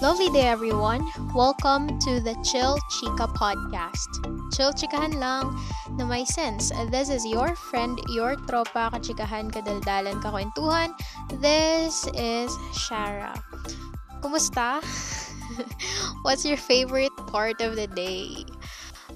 Lovely 0.00 0.32
day, 0.32 0.48
everyone. 0.48 1.04
Welcome 1.36 2.00
to 2.08 2.24
the 2.24 2.32
Chill 2.40 2.80
Chica 2.88 3.28
podcast. 3.36 4.08
Chill 4.48 4.72
chikahan 4.72 5.20
lang 5.20 5.52
na 6.00 6.08
may 6.08 6.24
sense. 6.24 6.72
This 6.88 7.12
is 7.12 7.28
your 7.28 7.52
friend, 7.52 8.00
your 8.08 8.40
tropa, 8.48 8.88
kachikahan, 8.96 9.52
kadaldalan, 9.52 10.16
kakwentuhan. 10.24 10.96
This 11.44 12.08
is 12.16 12.48
Shara. 12.72 13.36
Kumusta? 14.24 14.80
What's 16.24 16.48
your 16.48 16.56
favorite 16.56 17.12
part 17.28 17.60
of 17.60 17.76
the 17.76 17.84
day? 17.92 18.48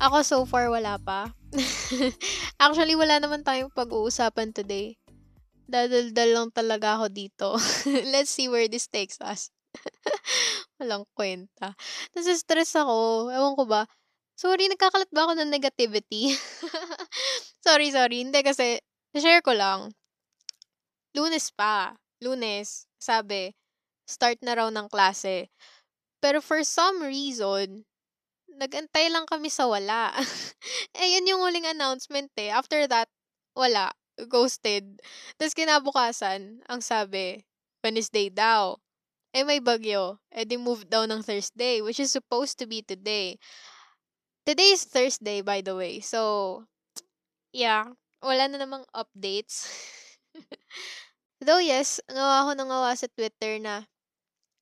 Ako 0.05 0.21
so 0.21 0.45
far 0.45 0.69
wala 0.69 1.01
pa. 1.01 1.33
Actually, 2.61 2.93
wala 2.93 3.25
naman 3.25 3.41
tayong 3.41 3.73
pag-uusapan 3.73 4.53
today. 4.53 5.01
Dadaldal 5.65 6.29
lang 6.29 6.49
talaga 6.53 7.01
ako 7.01 7.07
dito. 7.09 7.57
Let's 8.13 8.29
see 8.29 8.53
where 8.53 8.69
this 8.69 8.85
takes 8.85 9.17
us. 9.25 9.54
Walang 10.85 11.09
kwenta. 11.17 11.73
Nasa-stress 12.13 12.77
ako. 12.77 13.33
Ewan 13.33 13.57
ko 13.57 13.65
ba. 13.65 13.89
Sorry, 14.37 14.69
nagkakalat 14.69 15.09
ba 15.09 15.25
ako 15.25 15.33
ng 15.41 15.49
negativity? 15.49 16.37
sorry, 17.65 17.89
sorry. 17.89 18.21
Hindi 18.21 18.45
kasi, 18.45 18.77
share 19.17 19.41
ko 19.41 19.57
lang. 19.57 19.97
Lunes 21.17 21.49
pa. 21.57 21.97
Lunes. 22.21 22.85
Sabi, 23.01 23.57
start 24.05 24.45
na 24.45 24.61
raw 24.61 24.69
ng 24.69 24.93
klase. 24.93 25.49
Pero 26.21 26.45
for 26.45 26.61
some 26.69 27.01
reason, 27.01 27.89
nagantay 28.61 29.09
lang 29.09 29.25
kami 29.25 29.49
sa 29.49 29.65
wala. 29.65 30.13
eh, 31.01 31.09
yun 31.17 31.33
yung 31.33 31.41
huling 31.41 31.65
announcement 31.65 32.29
eh. 32.37 32.53
After 32.53 32.85
that, 32.85 33.09
wala 33.57 33.89
ghosted. 34.31 35.01
Tapos 35.41 35.57
kinabukasan, 35.57 36.63
ang 36.71 36.81
sabi, 36.85 37.43
Wednesday 37.83 38.31
daw. 38.31 38.79
Eh 39.35 39.43
may 39.43 39.59
bagyo. 39.59 40.23
Eh 40.31 40.47
di 40.47 40.55
move 40.55 40.87
daw 40.87 41.11
ng 41.11 41.19
Thursday, 41.27 41.83
which 41.83 41.99
is 41.99 42.15
supposed 42.15 42.55
to 42.55 42.71
be 42.71 42.87
today. 42.87 43.35
Today 44.47 44.71
is 44.71 44.87
Thursday, 44.87 45.43
by 45.43 45.59
the 45.59 45.75
way. 45.75 45.99
So, 45.99 46.63
yeah. 47.51 47.91
Wala 48.23 48.47
na 48.47 48.63
namang 48.63 48.87
updates. 48.95 49.67
Though 51.45 51.59
yes, 51.59 51.99
ngawa 52.07 52.47
ako 52.47 52.51
ng 52.55 52.69
ngawa 52.71 52.91
sa 52.95 53.11
Twitter 53.11 53.59
na 53.59 53.85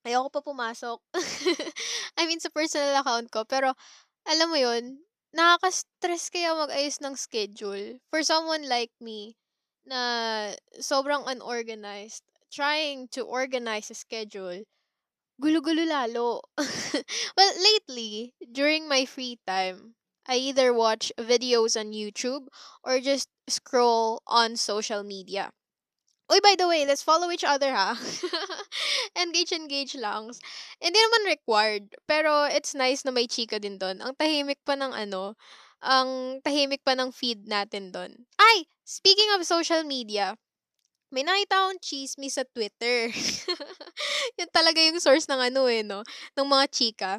ayoko 0.08 0.32
pa 0.32 0.40
pumasok. 0.40 0.98
I 2.18 2.24
mean, 2.24 2.40
sa 2.40 2.48
personal 2.48 2.96
account 2.96 3.28
ko. 3.28 3.44
Pero, 3.44 3.76
alam 4.24 4.48
mo 4.50 4.58
yun, 4.58 5.04
nakaka-stress 5.36 6.32
kaya 6.32 6.56
mag-ayos 6.56 6.98
ng 7.04 7.14
schedule. 7.14 8.00
For 8.08 8.24
someone 8.24 8.66
like 8.66 8.90
me, 8.98 9.36
na 9.86 10.00
sobrang 10.78 11.26
unorganized, 11.26 12.22
trying 12.52 13.08
to 13.08 13.24
organize 13.24 13.90
a 13.90 13.96
schedule, 13.96 14.62
gulo-gulo 15.40 15.88
lalo. 15.88 16.42
well, 17.36 17.52
lately, 17.56 18.34
during 18.52 18.86
my 18.88 19.04
free 19.08 19.40
time, 19.48 19.96
I 20.28 20.36
either 20.36 20.72
watch 20.72 21.10
videos 21.18 21.80
on 21.80 21.96
YouTube 21.96 22.46
or 22.84 23.00
just 23.00 23.28
scroll 23.48 24.22
on 24.26 24.56
social 24.56 25.02
media. 25.02 25.50
Uy, 26.30 26.40
by 26.40 26.54
the 26.56 26.68
way, 26.68 26.86
let's 26.86 27.02
follow 27.02 27.30
each 27.32 27.44
other, 27.44 27.74
ha? 27.74 27.98
engage, 29.20 29.52
engage 29.52 29.96
lang. 29.96 30.30
Hindi 30.80 30.96
naman 30.96 31.28
required, 31.28 31.92
pero 32.06 32.46
it's 32.46 32.72
nice 32.72 33.04
na 33.04 33.10
may 33.10 33.26
chika 33.26 33.60
din 33.60 33.76
doon. 33.76 34.00
Ang 34.00 34.14
tahimik 34.16 34.62
pa 34.64 34.78
ng 34.78 34.94
ano, 34.94 35.34
ang 35.82 36.40
tahimik 36.40 36.86
pa 36.86 36.94
ng 36.94 37.10
feed 37.10 37.50
natin 37.50 37.90
doon. 37.90 38.14
Ay! 38.38 38.70
Speaking 38.86 39.34
of 39.34 39.44
social 39.44 39.82
media, 39.82 40.38
may 41.12 41.22
nakita 41.22 41.54
akong 41.60 41.80
chismis 41.84 42.40
sa 42.40 42.44
Twitter. 42.48 43.12
Yun 44.40 44.50
talaga 44.50 44.80
yung 44.80 44.98
source 44.98 45.28
ng 45.28 45.52
ano 45.52 45.68
eh, 45.68 45.84
no? 45.84 46.00
Ng 46.34 46.48
mga 46.48 46.64
chika. 46.72 47.12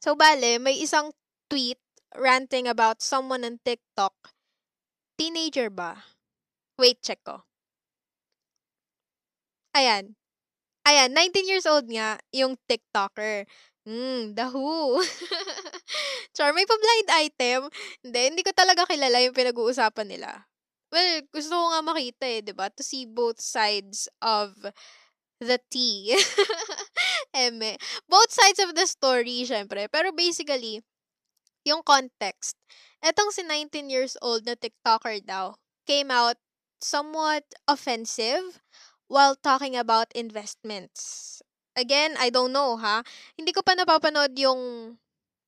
So, 0.00 0.16
bale, 0.16 0.56
may 0.58 0.80
isang 0.80 1.12
tweet 1.46 1.78
ranting 2.16 2.66
about 2.66 3.04
someone 3.04 3.44
on 3.44 3.60
TikTok. 3.62 4.16
Teenager 5.20 5.68
ba? 5.68 6.08
Wait, 6.80 6.98
check 7.04 7.20
ko. 7.22 7.44
Ayan. 9.76 10.16
Ayan, 10.82 11.14
19 11.14 11.46
years 11.46 11.68
old 11.68 11.86
nga 11.86 12.18
yung 12.34 12.58
TikToker. 12.66 13.46
Hmm, 13.86 14.34
The 14.34 14.50
Who. 14.50 14.98
Char, 16.34 16.50
may 16.54 16.66
pa-blind 16.66 17.08
item. 17.12 17.60
Hindi, 18.02 18.20
hindi 18.34 18.42
ko 18.42 18.50
talaga 18.54 18.86
kilala 18.86 19.22
yung 19.22 19.34
pinag-uusapan 19.36 20.08
nila. 20.10 20.46
Well, 20.92 21.24
gusto 21.32 21.52
ko 21.56 21.66
nga 21.72 21.80
makita 21.82 22.24
eh, 22.28 22.40
di 22.44 22.52
ba? 22.52 22.68
To 22.68 22.82
see 22.84 23.08
both 23.08 23.40
sides 23.40 24.06
of 24.20 24.52
the 25.40 25.58
tea. 25.72 26.12
Eme. 27.34 27.80
Both 28.08 28.30
sides 28.30 28.60
of 28.60 28.76
the 28.76 28.84
story, 28.86 29.48
syempre. 29.48 29.88
Pero 29.88 30.12
basically, 30.12 30.84
yung 31.64 31.82
context. 31.82 32.58
Etong 33.02 33.32
si 33.34 33.42
19 33.46 33.90
years 33.90 34.14
old 34.22 34.46
na 34.46 34.54
TikToker 34.54 35.22
daw 35.24 35.56
came 35.86 36.10
out 36.10 36.38
somewhat 36.82 37.46
offensive 37.66 38.60
while 39.08 39.34
talking 39.38 39.74
about 39.78 40.10
investments 40.14 41.40
again, 41.76 42.14
I 42.18 42.30
don't 42.30 42.52
know 42.52 42.76
ha. 42.76 43.02
Hindi 43.36 43.52
ko 43.52 43.64
pa 43.64 43.72
napapanood 43.76 44.36
yung 44.36 44.94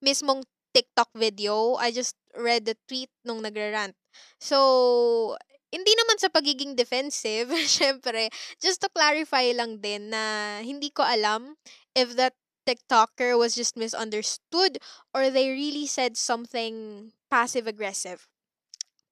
mismong 0.04 0.44
TikTok 0.74 1.14
video. 1.14 1.78
I 1.78 1.94
just 1.94 2.18
read 2.34 2.66
the 2.66 2.74
tweet 2.90 3.08
nung 3.22 3.46
nagrarant. 3.46 3.94
So, 4.42 5.38
hindi 5.70 5.94
naman 5.94 6.18
sa 6.18 6.30
pagiging 6.30 6.74
defensive, 6.74 7.50
syempre, 7.70 8.28
just 8.58 8.82
to 8.82 8.90
clarify 8.90 9.54
lang 9.54 9.78
din 9.78 10.10
na 10.10 10.58
hindi 10.60 10.90
ko 10.90 11.06
alam 11.06 11.54
if 11.94 12.18
that 12.18 12.34
TikToker 12.66 13.38
was 13.38 13.54
just 13.54 13.76
misunderstood 13.76 14.78
or 15.12 15.30
they 15.30 15.50
really 15.50 15.86
said 15.86 16.16
something 16.16 17.12
passive-aggressive. 17.30 18.26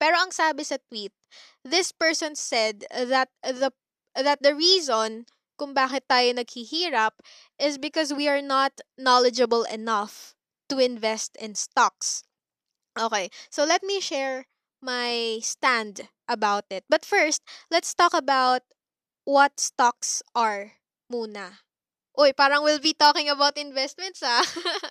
Pero 0.03 0.19
ang 0.19 0.35
sabi 0.35 0.67
sa 0.67 0.83
tweet, 0.91 1.15
this 1.63 1.93
person 1.95 2.35
said 2.35 2.83
that 2.91 3.31
the 3.45 3.71
that 4.19 4.43
the 4.43 4.57
reason 4.57 5.31
kung 5.61 5.77
bakit 5.77 6.09
tayo 6.11 6.35
naghihirap 6.35 7.15
is 7.61 7.79
because 7.79 8.11
we 8.11 8.27
are 8.27 8.43
not 8.43 8.75
knowledgeable 8.99 9.63
enough 9.71 10.35
to 10.73 10.81
invest 10.81 11.37
in 11.37 11.55
stocks. 11.55 12.25
Okay, 12.99 13.29
so 13.51 13.65
let 13.65 13.85
me 13.85 14.01
share 14.01 14.49
my 14.81 15.41
stand 15.43 16.09
about 16.29 16.65
it. 16.71 16.85
But 16.89 17.05
first, 17.05 17.45
let's 17.71 17.95
talk 17.95 18.15
about 18.15 18.63
what 19.25 19.61
stocks 19.61 20.23
are 20.35 20.81
muna. 21.13 21.61
Uy, 22.13 22.37
parang 22.37 22.61
we'll 22.61 22.83
be 22.83 22.93
talking 22.93 23.29
about 23.33 23.57
investments 23.57 24.21
ah. 24.21 24.45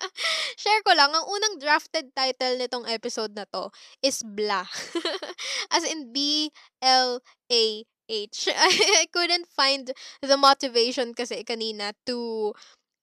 Share 0.61 0.81
ko 0.81 0.97
lang, 0.97 1.13
ang 1.13 1.25
unang 1.29 1.61
drafted 1.61 2.09
title 2.17 2.57
nitong 2.57 2.89
episode 2.89 3.37
na 3.37 3.45
to 3.53 3.69
is 4.01 4.25
BLA. 4.25 4.65
As 5.75 5.85
in 5.85 6.09
B-L-A 6.09 7.63
age. 8.11 8.49
I 8.51 9.07
couldn't 9.13 9.47
find 9.47 9.87
the 10.19 10.35
motivation 10.35 11.15
kasi 11.15 11.47
kanina 11.47 11.95
to 12.05 12.51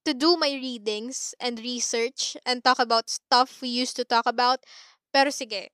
to 0.08 0.16
do 0.16 0.40
my 0.40 0.48
readings 0.48 1.34
and 1.36 1.60
research 1.60 2.32
and 2.48 2.64
talk 2.64 2.80
about 2.80 3.12
stuff 3.12 3.60
we 3.60 3.68
used 3.68 3.92
to 3.92 4.08
talk 4.08 4.24
about. 4.24 4.64
Pero 5.12 5.28
sige, 5.28 5.68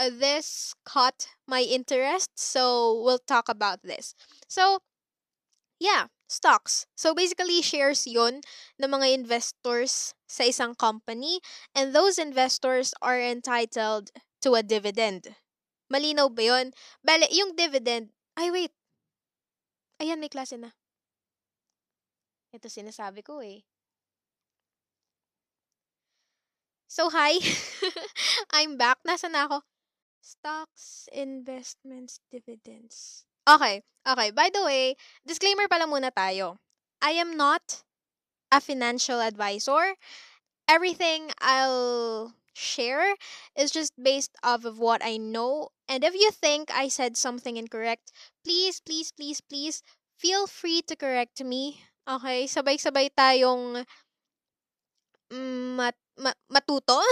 uh, 0.00 0.08
this 0.08 0.72
caught 0.88 1.28
my 1.44 1.60
interest, 1.60 2.32
so 2.40 2.96
we'll 3.04 3.20
talk 3.20 3.52
about 3.52 3.84
this. 3.84 4.16
So, 4.48 4.80
yeah, 5.78 6.08
stocks. 6.24 6.86
So 6.96 7.12
basically, 7.12 7.60
shares 7.60 8.08
yon 8.08 8.40
ng 8.80 8.88
mga 8.88 9.12
investors 9.12 10.16
sa 10.24 10.48
isang 10.48 10.72
company 10.72 11.44
and 11.76 11.92
those 11.92 12.16
investors 12.16 12.96
are 13.04 13.20
entitled 13.20 14.08
to 14.40 14.56
a 14.56 14.64
dividend. 14.64 15.36
Malinaw 15.92 16.32
ba 16.32 16.42
yun? 16.48 16.66
Bale, 17.04 17.28
yung 17.28 17.52
dividend, 17.52 18.08
ay, 18.40 18.48
wait. 18.48 18.72
Ayan, 20.00 20.16
may 20.16 20.32
klase 20.32 20.56
na. 20.56 20.72
Ito 22.56 22.72
sinasabi 22.72 23.20
ko 23.20 23.44
eh. 23.44 23.60
So, 26.88 27.12
hi. 27.12 27.36
I'm 28.56 28.80
back. 28.80 29.04
Nasa 29.04 29.28
na 29.28 29.44
ako? 29.44 29.60
Stocks, 30.24 31.12
investments, 31.12 32.18
dividends. 32.32 33.28
Okay, 33.44 33.84
okay. 34.08 34.30
By 34.32 34.48
the 34.48 34.64
way, 34.64 34.96
disclaimer 35.28 35.68
pala 35.68 35.84
muna 35.84 36.08
tayo. 36.10 36.56
I 37.04 37.14
am 37.20 37.36
not 37.36 37.84
a 38.50 38.60
financial 38.60 39.20
advisor. 39.20 39.94
Everything 40.66 41.30
I'll 41.38 42.34
share 42.56 43.14
is 43.54 43.70
just 43.70 43.92
based 44.00 44.32
off 44.42 44.64
of 44.64 44.78
what 44.80 45.04
I 45.04 45.16
know. 45.20 45.70
And 45.86 46.02
if 46.02 46.14
you 46.14 46.32
think 46.32 46.72
I 46.72 46.88
said 46.88 47.16
something 47.16 47.56
incorrect, 47.56 48.10
please, 48.42 48.80
please, 48.80 49.12
please, 49.12 49.40
please 49.44 49.82
feel 50.16 50.46
free 50.48 50.82
to 50.88 50.96
correct 50.96 51.44
me. 51.44 51.84
Okay? 52.06 52.46
Sabay-sabay 52.46 53.10
tayong 53.12 53.84
mat, 55.30 55.94
mat, 56.18 56.36
matuto. 56.52 57.02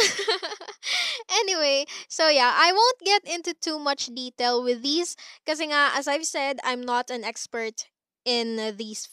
anyway, 1.43 1.85
so 2.09 2.29
yeah, 2.29 2.53
I 2.55 2.73
won't 2.73 3.01
get 3.05 3.23
into 3.25 3.55
too 3.55 3.79
much 3.79 4.07
detail 4.15 4.63
with 4.63 4.83
these 4.83 5.17
kasi 5.47 5.67
nga, 5.67 5.91
as 5.95 6.07
I've 6.07 6.27
said, 6.27 6.59
I'm 6.65 6.81
not 6.81 7.11
an 7.11 7.25
expert 7.25 7.91
in 8.25 8.77
these 8.77 9.09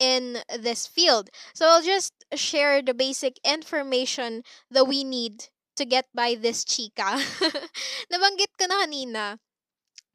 in 0.00 0.38
this 0.50 0.86
field. 0.86 1.30
So 1.54 1.66
I'll 1.68 1.82
just 1.82 2.12
share 2.34 2.82
the 2.82 2.94
basic 2.94 3.38
information 3.44 4.42
that 4.70 4.86
we 4.86 5.04
need 5.04 5.48
to 5.76 5.84
get 5.84 6.06
by 6.14 6.34
this 6.34 6.64
chika. 6.64 7.18
Nabanggit 8.12 8.52
ko 8.58 8.66
na 8.66 8.86
kanina 8.86 9.24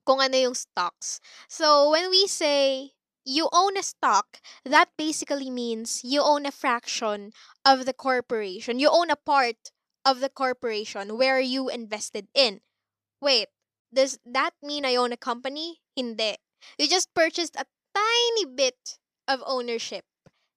kung 0.06 0.20
ano 0.20 0.36
yung 0.36 0.56
stocks. 0.56 1.20
So 1.48 1.92
when 1.92 2.10
we 2.10 2.28
say 2.28 2.92
you 3.26 3.50
own 3.52 3.78
a 3.78 3.84
stock, 3.84 4.40
that 4.66 4.90
basically 4.98 5.50
means 5.50 6.02
you 6.04 6.22
own 6.22 6.46
a 6.46 6.52
fraction 6.52 7.32
of 7.66 7.86
the 7.86 7.94
corporation. 7.94 8.80
You 8.80 8.90
own 8.90 9.10
a 9.10 9.16
part 9.16 9.72
of 10.06 10.20
the 10.20 10.30
corporation 10.30 11.18
where 11.18 11.40
you 11.40 11.70
invested 11.70 12.28
in. 12.34 12.62
Wait, 13.22 13.48
does 13.94 14.20
that 14.26 14.52
mean 14.64 14.86
I 14.86 14.96
own 14.96 15.12
a 15.12 15.18
company? 15.18 15.82
Hindi. 15.96 16.38
You 16.78 16.88
just 16.88 17.14
purchased 17.14 17.56
a 17.56 17.66
tiny 17.94 18.46
bit 18.46 18.98
of 19.28 19.44
ownership. 19.46 20.06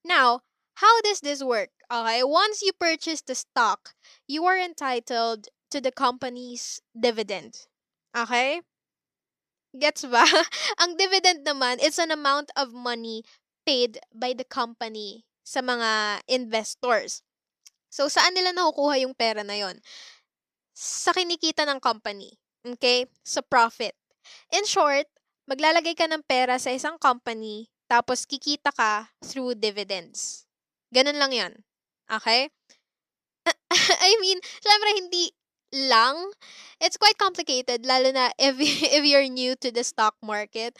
Now, 0.04 0.40
how 0.74 1.00
does 1.02 1.20
this 1.20 1.42
work? 1.42 1.70
Okay, 1.92 2.24
once 2.24 2.62
you 2.62 2.72
purchase 2.72 3.22
the 3.22 3.34
stock, 3.34 3.94
you 4.26 4.44
are 4.46 4.58
entitled 4.58 5.48
to 5.70 5.80
the 5.80 5.92
company's 5.92 6.80
dividend. 6.98 7.66
Okay? 8.16 8.62
Gets 9.72 10.04
ba? 10.12 10.24
Ang 10.84 11.00
dividend 11.00 11.48
naman, 11.48 11.80
it's 11.80 11.96
an 11.96 12.12
amount 12.12 12.52
of 12.56 12.76
money 12.76 13.24
paid 13.64 13.96
by 14.12 14.36
the 14.36 14.44
company 14.44 15.24
sa 15.42 15.64
mga 15.64 16.20
investors. 16.28 17.24
So, 17.88 18.08
saan 18.08 18.36
nila 18.36 18.52
nakukuha 18.52 19.00
yung 19.04 19.16
pera 19.16 19.40
na 19.44 19.56
yon? 19.56 19.80
Sa 20.76 21.12
kinikita 21.12 21.64
ng 21.68 21.80
company. 21.80 22.36
Okay? 22.64 23.08
Sa 23.24 23.40
profit. 23.40 23.96
In 24.52 24.64
short, 24.68 25.08
maglalagay 25.48 25.96
ka 25.96 26.08
ng 26.08 26.24
pera 26.24 26.56
sa 26.60 26.72
isang 26.72 26.96
company, 26.96 27.68
tapos 27.90 28.24
kikita 28.24 28.72
ka 28.72 29.12
through 29.20 29.58
dividends. 29.58 30.48
Ganun 30.92 31.18
lang 31.20 31.32
yan. 31.32 31.52
Okay? 32.08 32.48
I 34.08 34.10
mean, 34.20 34.38
syempre 34.60 34.90
hindi 35.00 35.32
lang. 35.72 36.36
It's 36.80 36.96
quite 36.96 37.18
complicated, 37.18 37.86
lalo 37.86 38.12
na 38.12 38.30
if, 38.38 38.56
if 38.96 39.02
you're 39.04 39.28
new 39.28 39.56
to 39.56 39.72
the 39.72 39.82
stock 39.82 40.14
market. 40.22 40.76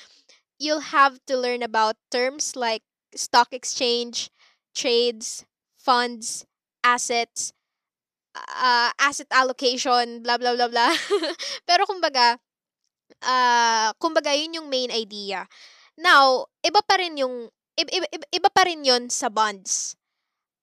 You'll 0.60 0.94
have 0.94 1.18
to 1.26 1.36
learn 1.36 1.62
about 1.62 1.96
terms 2.12 2.54
like 2.54 2.82
stock 3.16 3.50
exchange, 3.50 4.30
trades, 4.76 5.44
funds, 5.74 6.46
assets, 6.84 7.52
uh, 8.36 8.90
asset 9.00 9.26
allocation, 9.30 10.22
blah, 10.22 10.38
blah, 10.38 10.54
blah, 10.54 10.68
blah. 10.68 10.94
Pero 11.68 11.84
kumbaga, 11.86 12.38
uh, 13.22 13.90
kumbaga, 13.98 14.32
yun 14.36 14.62
yung 14.62 14.68
main 14.70 14.90
idea. 14.90 15.48
Now, 15.98 16.46
iba 16.64 16.80
pa 16.86 16.96
rin 17.00 17.18
yung, 17.18 17.50
iba, 17.76 17.90
iba, 17.90 18.06
iba 18.32 18.48
pa 18.48 18.62
rin 18.64 18.84
yun 18.84 19.10
sa 19.10 19.28
bonds. 19.28 19.96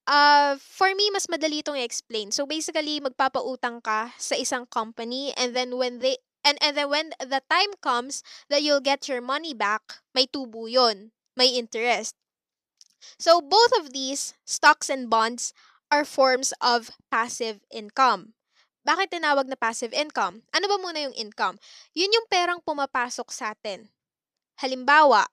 Uh, 0.09 0.57
for 0.57 0.89
me, 0.97 1.13
mas 1.13 1.29
madali 1.29 1.61
itong 1.61 1.77
i-explain. 1.77 2.33
So, 2.33 2.49
basically, 2.49 2.97
magpapautang 2.97 3.85
ka 3.85 4.09
sa 4.17 4.33
isang 4.33 4.65
company 4.65 5.29
and 5.37 5.53
then 5.53 5.77
when 5.77 6.01
they, 6.01 6.17
and, 6.41 6.57
and 6.65 6.73
then 6.73 6.89
when 6.89 7.13
the 7.21 7.45
time 7.45 7.77
comes 7.77 8.25
that 8.49 8.65
you'll 8.65 8.81
get 8.81 9.05
your 9.05 9.21
money 9.21 9.53
back, 9.53 10.01
may 10.17 10.25
tubo 10.25 10.65
yun. 10.65 11.13
May 11.37 11.53
interest. 11.53 12.17
So, 13.21 13.37
both 13.37 13.69
of 13.77 13.93
these, 13.93 14.33
stocks 14.49 14.89
and 14.89 15.13
bonds, 15.13 15.53
are 15.93 16.01
forms 16.01 16.57
of 16.57 16.89
passive 17.13 17.61
income. 17.69 18.33
Bakit 18.89 19.13
tinawag 19.13 19.45
na 19.45 19.53
passive 19.53 19.93
income? 19.93 20.41
Ano 20.49 20.65
ba 20.65 20.81
muna 20.81 21.05
yung 21.05 21.13
income? 21.13 21.61
Yun 21.93 22.17
yung 22.17 22.25
perang 22.25 22.57
pumapasok 22.65 23.29
sa 23.29 23.53
atin. 23.53 23.85
Halimbawa, 24.57 25.29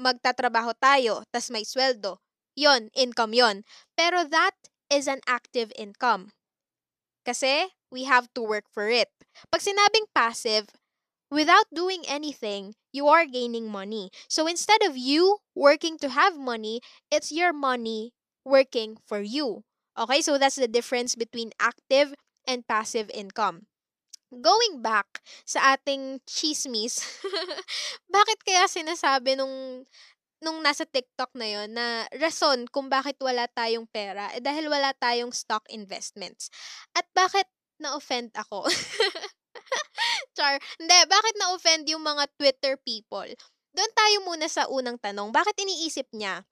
magtatrabaho 0.00 0.72
tayo, 0.80 1.20
tas 1.28 1.52
may 1.52 1.68
sweldo. 1.68 2.16
Yon, 2.60 2.92
income 2.92 3.32
yon. 3.32 3.64
Pero 3.96 4.28
that 4.28 4.52
is 4.92 5.08
an 5.08 5.24
active 5.24 5.72
income. 5.80 6.36
Kasi 7.24 7.72
we 7.88 8.04
have 8.04 8.28
to 8.36 8.44
work 8.44 8.68
for 8.68 8.92
it. 8.92 9.08
Pag 9.48 9.64
sinabing 9.64 10.12
passive, 10.12 10.68
without 11.32 11.68
doing 11.72 12.04
anything, 12.04 12.74
you 12.92 13.08
are 13.08 13.24
gaining 13.24 13.70
money. 13.70 14.10
So 14.28 14.44
instead 14.46 14.82
of 14.82 14.96
you 14.98 15.40
working 15.54 15.96
to 16.04 16.10
have 16.12 16.36
money, 16.36 16.80
it's 17.08 17.32
your 17.32 17.52
money 17.52 18.12
working 18.44 18.98
for 19.06 19.20
you. 19.24 19.64
Okay, 19.96 20.20
so 20.20 20.36
that's 20.38 20.56
the 20.60 20.68
difference 20.68 21.14
between 21.14 21.52
active 21.60 22.14
and 22.46 22.66
passive 22.66 23.10
income. 23.14 23.66
Going 24.30 24.78
back 24.78 25.26
sa 25.42 25.74
ating 25.74 26.22
chismis, 26.22 27.02
bakit 28.14 28.38
kaya 28.46 28.70
sinasabi 28.70 29.34
nung 29.34 29.86
nung 30.40 30.64
nasa 30.64 30.88
TikTok 30.88 31.36
na 31.36 31.46
yon 31.46 31.68
na 31.76 32.08
rason 32.16 32.64
kung 32.72 32.88
bakit 32.88 33.20
wala 33.20 33.44
tayong 33.52 33.84
pera 33.88 34.32
eh 34.32 34.40
dahil 34.40 34.72
wala 34.72 34.96
tayong 34.96 35.30
stock 35.32 35.64
investments. 35.68 36.48
At 36.96 37.04
bakit 37.12 37.46
na-offend 37.80 38.32
ako? 38.36 38.68
Char. 40.36 40.56
Hindi, 40.80 40.98
bakit 41.08 41.34
na-offend 41.36 41.84
yung 41.88 42.04
mga 42.04 42.24
Twitter 42.36 42.74
people? 42.80 43.28
Doon 43.70 43.92
tayo 43.92 44.16
muna 44.26 44.46
sa 44.48 44.66
unang 44.66 44.96
tanong. 44.98 45.30
Bakit 45.30 45.56
iniisip 45.60 46.08
niya 46.16 46.44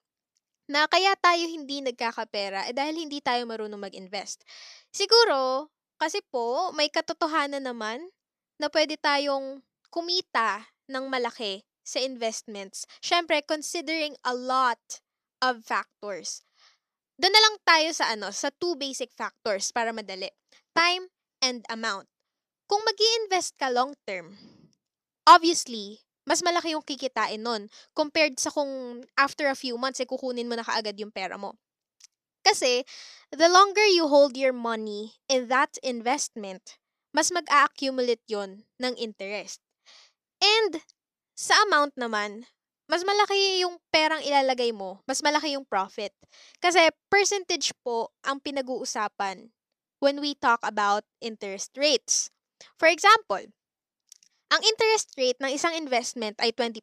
na 0.69 0.85
kaya 0.85 1.17
tayo 1.17 1.49
hindi 1.49 1.81
nagkakapera 1.81 2.69
eh 2.69 2.77
dahil 2.77 3.09
hindi 3.09 3.25
tayo 3.25 3.49
marunong 3.49 3.81
mag-invest. 3.81 4.45
Siguro, 4.93 5.73
kasi 5.97 6.21
po, 6.29 6.71
may 6.77 6.93
katotohanan 6.93 7.65
naman 7.65 8.05
na 8.61 8.69
pwede 8.69 9.01
tayong 9.01 9.65
kumita 9.89 10.69
ng 10.93 11.09
malaki 11.09 11.65
sa 11.89 12.05
investments. 12.05 12.85
Siyempre, 13.01 13.41
considering 13.41 14.13
a 14.29 14.37
lot 14.37 15.01
of 15.41 15.65
factors. 15.65 16.45
Doon 17.17 17.33
na 17.33 17.43
lang 17.43 17.57
tayo 17.65 17.89
sa 17.97 18.13
ano, 18.13 18.29
sa 18.29 18.53
two 18.61 18.77
basic 18.77 19.09
factors 19.17 19.73
para 19.73 19.91
madali. 19.97 20.29
Time 20.77 21.09
and 21.41 21.65
amount. 21.73 22.05
Kung 22.69 22.85
mag 22.85 23.01
invest 23.25 23.57
ka 23.57 23.73
long 23.73 23.97
term, 24.05 24.37
obviously, 25.25 26.05
mas 26.29 26.45
malaki 26.45 26.77
yung 26.77 26.85
kikitain 26.85 27.41
nun 27.41 27.73
compared 27.97 28.37
sa 28.37 28.53
kung 28.53 29.01
after 29.17 29.49
a 29.49 29.57
few 29.57 29.81
months, 29.81 30.05
eh, 30.05 30.07
kukunin 30.07 30.45
mo 30.45 30.55
na 30.55 30.67
kaagad 30.67 31.01
yung 31.01 31.09
pera 31.09 31.41
mo. 31.41 31.57
Kasi, 32.45 32.85
the 33.33 33.49
longer 33.49 33.89
you 33.89 34.07
hold 34.07 34.37
your 34.37 34.53
money 34.53 35.17
in 35.33 35.49
that 35.49 35.75
investment, 35.81 36.77
mas 37.17 37.33
mag-a-accumulate 37.33 38.23
yon 38.29 38.69
ng 38.77 38.95
interest. 39.01 39.65
And, 40.39 40.85
sa 41.39 41.55
amount 41.71 41.95
naman, 41.95 42.51
mas 42.91 43.07
malaki 43.07 43.63
yung 43.63 43.79
perang 43.95 44.19
ilalagay 44.27 44.75
mo, 44.75 44.99
mas 45.07 45.23
malaki 45.23 45.55
yung 45.55 45.63
profit. 45.63 46.11
Kasi 46.59 46.91
percentage 47.07 47.71
po 47.87 48.11
ang 48.27 48.43
pinag-uusapan 48.43 49.55
when 50.03 50.19
we 50.19 50.35
talk 50.35 50.59
about 50.67 51.07
interest 51.23 51.71
rates. 51.79 52.35
For 52.75 52.91
example, 52.91 53.47
ang 54.51 54.61
interest 54.67 55.15
rate 55.15 55.39
ng 55.39 55.55
isang 55.55 55.79
investment 55.79 56.35
ay 56.43 56.51
20%. 56.51 56.83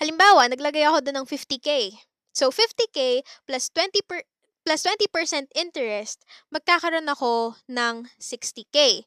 Halimbawa, 0.00 0.48
naglagay 0.48 0.88
ako 0.88 1.04
doon 1.04 1.20
ng 1.20 1.28
50k. 1.28 1.92
So 2.32 2.48
50k 2.48 3.20
plus 3.44 3.68
20 3.76 4.08
per, 4.08 4.24
plus 4.64 4.80
20% 4.88 5.52
interest, 5.52 6.24
magkakaroon 6.48 7.12
ako 7.12 7.60
ng 7.68 8.08
60k. 8.16 9.04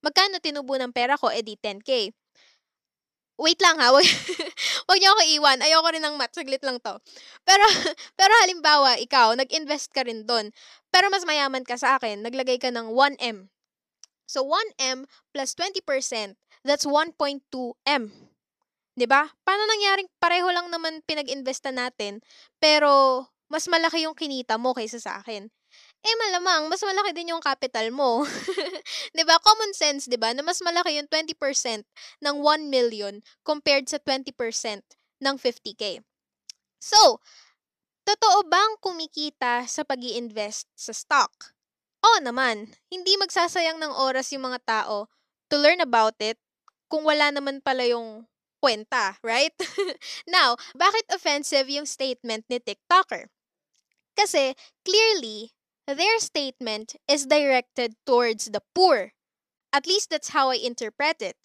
Magkano 0.00 0.40
tinubo 0.40 0.72
ng 0.80 0.94
pera 0.94 1.20
ko? 1.20 1.28
Eh 1.28 1.44
di 1.44 1.60
10k. 1.60 2.16
Wait 3.36 3.60
lang 3.60 3.76
ha, 3.76 3.92
wag, 3.92 4.04
wag 4.88 4.98
niyo 4.98 5.12
ako 5.12 5.22
iwan. 5.36 5.58
Ayoko 5.60 5.88
rin 5.92 6.04
ng 6.04 6.16
math, 6.16 6.32
saglit 6.32 6.64
lang 6.64 6.80
to. 6.80 6.96
Pero, 7.44 7.64
pero 8.18 8.32
halimbawa, 8.44 8.96
ikaw, 8.96 9.36
nag-invest 9.36 9.92
ka 9.92 10.08
rin 10.08 10.24
doon. 10.24 10.48
Pero 10.88 11.12
mas 11.12 11.28
mayaman 11.28 11.60
ka 11.64 11.76
sa 11.76 12.00
akin, 12.00 12.24
naglagay 12.24 12.56
ka 12.56 12.72
ng 12.72 12.88
1M. 12.88 13.52
So 14.26 14.42
1M 14.42 15.06
plus 15.30 15.54
20%, 15.54 16.34
that's 16.66 16.88
1.2M. 16.88 18.02
'Di 18.96 19.06
ba? 19.06 19.28
Paano 19.44 19.62
nangyaring 19.68 20.08
pareho 20.16 20.48
lang 20.50 20.72
naman 20.72 21.04
pinag-investa 21.04 21.68
natin, 21.70 22.24
pero 22.56 23.22
mas 23.52 23.68
malaki 23.68 24.08
yung 24.08 24.16
kinita 24.16 24.56
mo 24.56 24.72
kaysa 24.72 24.98
sa 24.98 25.20
akin. 25.20 25.52
Eh 26.04 26.14
malamang 26.28 26.68
mas 26.68 26.82
malaki 26.84 27.10
din 27.16 27.32
yung 27.32 27.40
capital 27.40 27.88
mo. 27.94 28.24
'Di 29.14 29.22
ba? 29.24 29.40
Common 29.40 29.72
sense, 29.72 30.04
'di 30.10 30.18
ba? 30.20 30.34
Na 30.36 30.44
mas 30.44 30.60
malaki 30.60 30.98
yung 31.00 31.08
20% 31.08 31.86
ng 32.20 32.36
1 32.42 32.68
million 32.68 33.14
compared 33.46 33.88
sa 33.88 33.96
20% 34.02 34.84
ng 35.22 35.36
50k. 35.40 36.04
So, 36.80 37.20
totoo 38.06 38.46
bang 38.48 38.78
kumikita 38.82 39.66
sa 39.68 39.82
pag 39.86 40.00
invest 40.02 40.68
sa 40.76 40.92
stock? 40.96 41.32
Oo 42.04 42.20
naman, 42.22 42.70
hindi 42.92 43.16
magsasayang 43.18 43.80
ng 43.82 43.94
oras 43.96 44.30
yung 44.34 44.46
mga 44.52 44.60
tao 44.64 45.08
to 45.50 45.56
learn 45.58 45.80
about 45.82 46.16
it 46.22 46.38
kung 46.92 47.02
wala 47.06 47.32
naman 47.34 47.60
pala 47.64 47.84
yung 47.88 48.26
kwenta, 48.62 49.18
right? 49.26 49.54
Now, 50.30 50.56
bakit 50.76 51.06
offensive 51.12 51.66
yung 51.70 51.86
statement 51.88 52.46
ni 52.50 52.58
TikToker? 52.62 53.28
Kasi, 54.18 54.54
clearly, 54.84 55.55
their 55.86 56.18
statement 56.18 56.98
is 57.06 57.26
directed 57.26 57.94
towards 58.06 58.50
the 58.50 58.62
poor. 58.74 59.14
At 59.72 59.86
least 59.86 60.10
that's 60.10 60.30
how 60.30 60.50
I 60.50 60.58
interpret 60.58 61.22
it. 61.22 61.36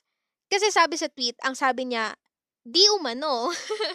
Kasi 0.51 0.73
sabi 0.73 0.97
sa 0.97 1.07
tweet, 1.07 1.37
ang 1.45 1.55
sabi 1.55 1.93
niya, 1.93 2.17
di 2.61 2.83
umano, 2.91 3.49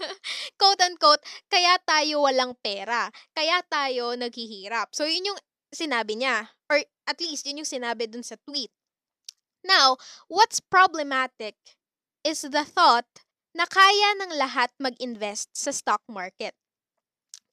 quote-unquote, 0.61 1.23
kaya 1.53 1.79
tayo 1.85 2.25
walang 2.25 2.57
pera, 2.65 3.13
kaya 3.37 3.63
tayo 3.69 4.17
naghihirap. 4.17 4.91
So, 4.97 5.07
yun 5.07 5.35
yung 5.35 5.41
sinabi 5.71 6.19
niya. 6.19 6.51
Or 6.67 6.81
at 7.07 7.19
least, 7.21 7.47
yun 7.47 7.63
yung 7.63 7.69
sinabi 7.69 8.11
dun 8.11 8.25
sa 8.25 8.41
tweet. 8.49 8.73
Now, 9.67 9.99
what's 10.31 10.63
problematic 10.63 11.55
is 12.23 12.43
the 12.43 12.67
thought 12.67 13.07
na 13.55 13.67
kaya 13.67 14.19
ng 14.21 14.33
lahat 14.39 14.71
mag-invest 14.83 15.55
sa 15.55 15.71
stock 15.71 16.03
market. 16.11 16.55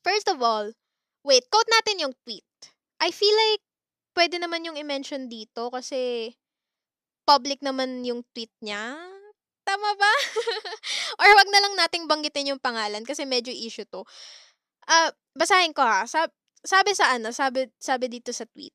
First 0.04 0.28
of 0.28 0.44
all, 0.44 0.76
wait, 1.24 1.48
quote 1.48 1.70
natin 1.72 2.04
yung 2.04 2.16
tweet. 2.28 2.46
I 3.04 3.12
feel 3.12 3.36
like 3.36 3.64
pwede 4.16 4.40
naman 4.40 4.64
yung 4.64 4.80
i-mention 4.80 5.28
dito 5.28 5.68
kasi 5.68 6.32
public 7.28 7.60
naman 7.60 8.08
yung 8.08 8.24
tweet 8.32 8.52
niya. 8.64 8.96
Tama 9.68 9.90
ba? 9.96 10.14
Or 11.20 11.30
wag 11.36 11.50
na 11.52 11.60
lang 11.64 11.74
nating 11.76 12.08
banggitin 12.08 12.56
yung 12.56 12.64
pangalan 12.64 13.04
kasi 13.04 13.28
medyo 13.28 13.52
issue 13.52 13.88
to. 13.92 14.08
Uh, 14.88 15.12
basahin 15.36 15.76
ko 15.76 15.84
ha. 15.84 16.08
Sab- 16.08 16.36
sabi 16.64 16.96
sa 16.96 17.16
ano, 17.16 17.36
sabi 17.36 17.68
sabi 17.80 18.08
dito 18.08 18.32
sa 18.32 18.48
tweet. 18.48 18.72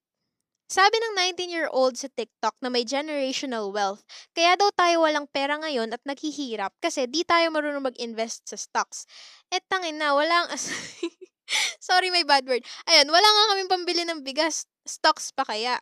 Sabi 0.68 1.00
ng 1.00 1.16
19-year-old 1.32 1.97
sa 1.97 2.12
TikTok 2.12 2.61
na 2.61 2.68
may 2.68 2.85
generational 2.85 3.73
wealth, 3.73 4.04
kaya 4.37 4.52
daw 4.52 4.68
tayo 4.76 5.00
walang 5.00 5.25
pera 5.25 5.56
ngayon 5.56 5.97
at 5.97 6.02
naghihirap 6.04 6.76
kasi 6.76 7.08
di 7.08 7.25
tayo 7.25 7.49
marunong 7.49 7.88
mag-invest 7.88 8.44
sa 8.44 8.61
stocks. 8.61 9.08
Eh 9.49 9.64
tangin 9.64 9.97
na, 9.97 10.12
walang 10.12 10.44
as 10.52 10.68
Sorry, 11.85 12.12
may 12.12 12.25
bad 12.25 12.45
word. 12.45 12.62
Ayun, 12.87 13.09
wala 13.09 13.25
nga 13.25 13.45
kaming 13.55 13.71
pambili 13.73 14.02
ng 14.05 14.21
bigas. 14.21 14.69
Stocks 14.85 15.33
pa 15.33 15.45
kaya. 15.45 15.81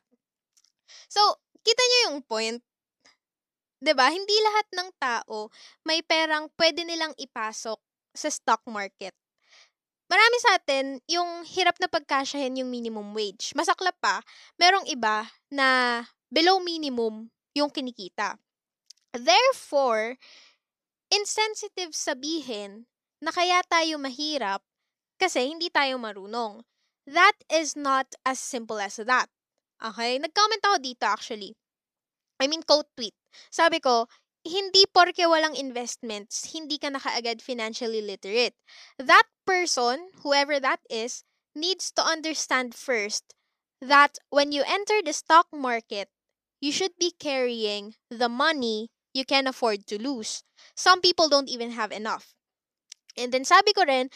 So, 1.11 1.21
kita 1.67 1.83
nyo 1.83 1.99
yung 2.11 2.19
point. 2.23 2.63
'di 3.81 3.93
ba? 3.93 4.09
Hindi 4.09 4.37
lahat 4.43 4.67
ng 4.73 4.89
tao 4.97 5.39
may 5.85 6.01
perang 6.01 6.49
pwede 6.57 6.83
nilang 6.83 7.13
ipasok 7.15 7.79
sa 8.17 8.29
stock 8.33 8.65
market. 8.67 9.13
Marami 10.07 10.37
sa 10.39 10.55
atin 10.55 11.03
yung 11.11 11.43
hirap 11.43 11.83
na 11.83 11.91
pagkasyahin 11.91 12.63
yung 12.63 12.71
minimum 12.71 13.11
wage. 13.11 13.51
Masaklap 13.59 13.99
pa, 13.99 14.23
merong 14.55 14.87
iba 14.87 15.27
na 15.51 16.01
below 16.31 16.63
minimum 16.63 17.27
yung 17.59 17.67
kinikita. 17.67 18.39
Therefore, 19.11 20.15
insensitive 21.11 21.91
sabihin 21.91 22.87
na 23.19 23.35
kaya 23.35 23.59
tayo 23.67 23.99
mahirap 23.99 24.63
kasi 25.17 25.49
hindi 25.51 25.69
tayo 25.73 25.99
marunong. 25.99 26.63
That 27.07 27.37
is 27.51 27.77
not 27.77 28.15
as 28.27 28.39
simple 28.41 28.81
as 28.81 28.97
that. 28.99 29.29
Okay? 29.81 30.19
Nag-comment 30.19 30.63
ako 30.65 30.79
dito 30.83 31.05
actually. 31.07 31.55
I 32.41 32.47
mean, 32.47 32.63
quote 32.63 32.89
tweet. 32.97 33.17
Sabi 33.49 33.81
ko, 33.81 34.09
hindi 34.47 34.87
porke 34.87 35.27
walang 35.27 35.59
investments, 35.59 36.55
hindi 36.55 36.79
ka 36.79 36.93
na 36.93 37.03
kaagad 37.03 37.43
financially 37.43 38.01
literate. 38.01 38.55
That 38.99 39.27
person, 39.47 40.15
whoever 40.23 40.61
that 40.61 40.81
is, 40.91 41.25
needs 41.57 41.91
to 41.97 42.05
understand 42.05 42.77
first 42.77 43.35
that 43.81 44.19
when 44.31 44.53
you 44.53 44.63
enter 44.67 45.01
the 45.03 45.13
stock 45.13 45.49
market, 45.53 46.09
you 46.61 46.71
should 46.73 46.97
be 46.99 47.13
carrying 47.19 47.95
the 48.11 48.29
money 48.29 48.89
you 49.13 49.25
can 49.25 49.47
afford 49.47 49.87
to 49.89 50.01
lose. 50.01 50.45
Some 50.77 51.01
people 51.01 51.29
don't 51.29 51.49
even 51.49 51.73
have 51.73 51.93
enough. 51.93 52.37
And 53.17 53.33
then 53.33 53.45
sabi 53.45 53.73
ko 53.73 53.89
rin, 53.89 54.13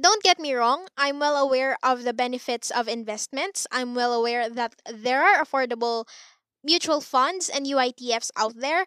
don't 0.00 0.22
get 0.22 0.38
me 0.38 0.54
wrong, 0.54 0.88
I'm 0.96 1.18
well 1.18 1.36
aware 1.36 1.76
of 1.82 2.04
the 2.04 2.12
benefits 2.12 2.70
of 2.70 2.88
investments. 2.88 3.66
I'm 3.70 3.94
well 3.94 4.12
aware 4.12 4.48
that 4.50 4.74
there 4.92 5.22
are 5.24 5.42
affordable 5.44 6.06
mutual 6.64 7.00
funds 7.00 7.48
and 7.48 7.66
UITFs 7.66 8.30
out 8.36 8.54
there, 8.58 8.86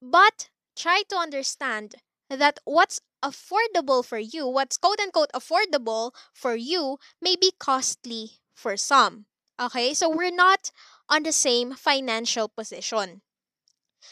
but 0.00 0.48
try 0.76 1.02
to 1.10 1.16
understand 1.16 1.96
that 2.30 2.58
what's 2.64 3.00
affordable 3.22 4.04
for 4.04 4.18
you, 4.18 4.46
what's 4.46 4.76
quote 4.78 5.00
unquote 5.00 5.30
affordable 5.34 6.12
for 6.32 6.54
you, 6.56 6.98
may 7.20 7.36
be 7.36 7.52
costly 7.58 8.40
for 8.54 8.76
some. 8.76 9.26
Okay, 9.60 9.94
so 9.94 10.08
we're 10.08 10.34
not 10.34 10.70
on 11.08 11.22
the 11.22 11.32
same 11.32 11.72
financial 11.74 12.48
position. 12.48 13.22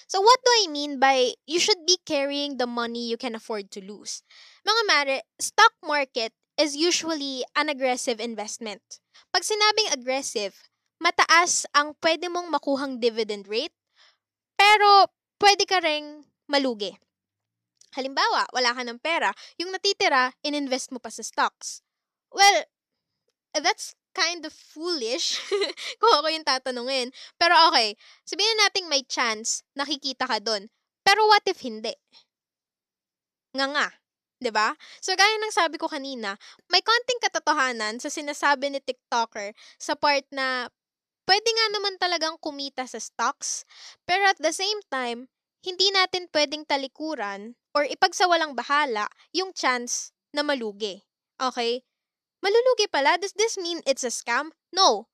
So 0.06 0.20
what 0.20 0.40
do 0.44 0.50
I 0.64 0.66
mean 0.70 0.98
by 1.00 1.34
you 1.46 1.58
should 1.58 1.86
be 1.86 1.98
carrying 2.04 2.56
the 2.56 2.66
money 2.66 3.08
you 3.08 3.16
can 3.16 3.34
afford 3.34 3.70
to 3.72 3.80
lose? 3.80 4.22
Mga 4.66 4.82
mare, 4.86 5.18
stock 5.38 5.72
market 5.84 6.32
is 6.58 6.76
usually 6.76 7.42
an 7.56 7.68
aggressive 7.68 8.20
investment. 8.20 8.82
Pag 9.34 9.42
sinabing 9.42 9.90
aggressive, 9.90 10.54
mataas 11.02 11.66
ang 11.74 11.98
pwede 11.98 12.30
mong 12.30 12.48
makuhang 12.50 13.02
dividend 13.02 13.50
rate, 13.50 13.74
pero 14.54 15.10
pwede 15.42 15.66
ka 15.66 15.82
ring 15.82 16.22
malugi. 16.46 16.94
Halimbawa, 17.94 18.46
wala 18.50 18.74
ka 18.74 18.82
ng 18.82 18.98
pera, 18.98 19.30
yung 19.58 19.70
natitira, 19.70 20.34
ininvest 20.42 20.90
mo 20.90 20.98
pa 20.98 21.10
sa 21.10 21.22
stocks. 21.22 21.82
Well, 22.34 22.66
that's 23.54 23.94
kind 24.14 24.47
of 24.47 24.54
foolish 24.54 25.42
kung 26.00 26.14
ako 26.14 26.30
yung 26.30 26.47
tatanungin. 26.47 27.11
Pero 27.37 27.59
okay, 27.68 27.99
sabihin 28.23 28.59
natin 28.62 28.87
may 28.87 29.02
chance, 29.04 29.66
nakikita 29.75 30.30
ka 30.30 30.38
doon. 30.38 30.71
Pero 31.02 31.26
what 31.28 31.44
if 31.44 31.61
hindi? 31.61 31.92
Nga 33.52 33.66
nga. 33.75 33.88
'di 34.44 34.50
ba? 34.52 34.76
So 35.00 35.16
gaya 35.16 35.40
ng 35.40 35.54
sabi 35.54 35.80
ko 35.80 35.88
kanina, 35.88 36.37
may 36.68 36.85
konting 36.85 37.23
katotohanan 37.23 37.97
sa 37.97 38.12
sinasabi 38.12 38.68
ni 38.68 38.80
TikToker 38.85 39.56
sa 39.80 39.97
part 39.97 40.28
na 40.28 40.68
pwede 41.25 41.49
nga 41.49 41.66
naman 41.73 41.94
talagang 41.97 42.37
kumita 42.37 42.85
sa 42.85 43.00
stocks, 43.00 43.64
pero 44.04 44.28
at 44.28 44.37
the 44.37 44.52
same 44.52 44.80
time, 44.92 45.33
hindi 45.64 45.88
natin 45.88 46.28
pwedeng 46.28 46.68
talikuran 46.68 47.56
or 47.73 47.88
ipagsawalang 47.88 48.52
bahala 48.52 49.09
yung 49.33 49.56
chance 49.56 50.12
na 50.37 50.44
malugi. 50.44 51.00
Okay? 51.40 51.80
Malulugi 52.44 52.92
pala? 52.92 53.16
Does 53.16 53.32
this 53.32 53.56
mean 53.56 53.80
it's 53.88 54.04
a 54.04 54.12
scam? 54.12 54.52
No. 54.68 55.08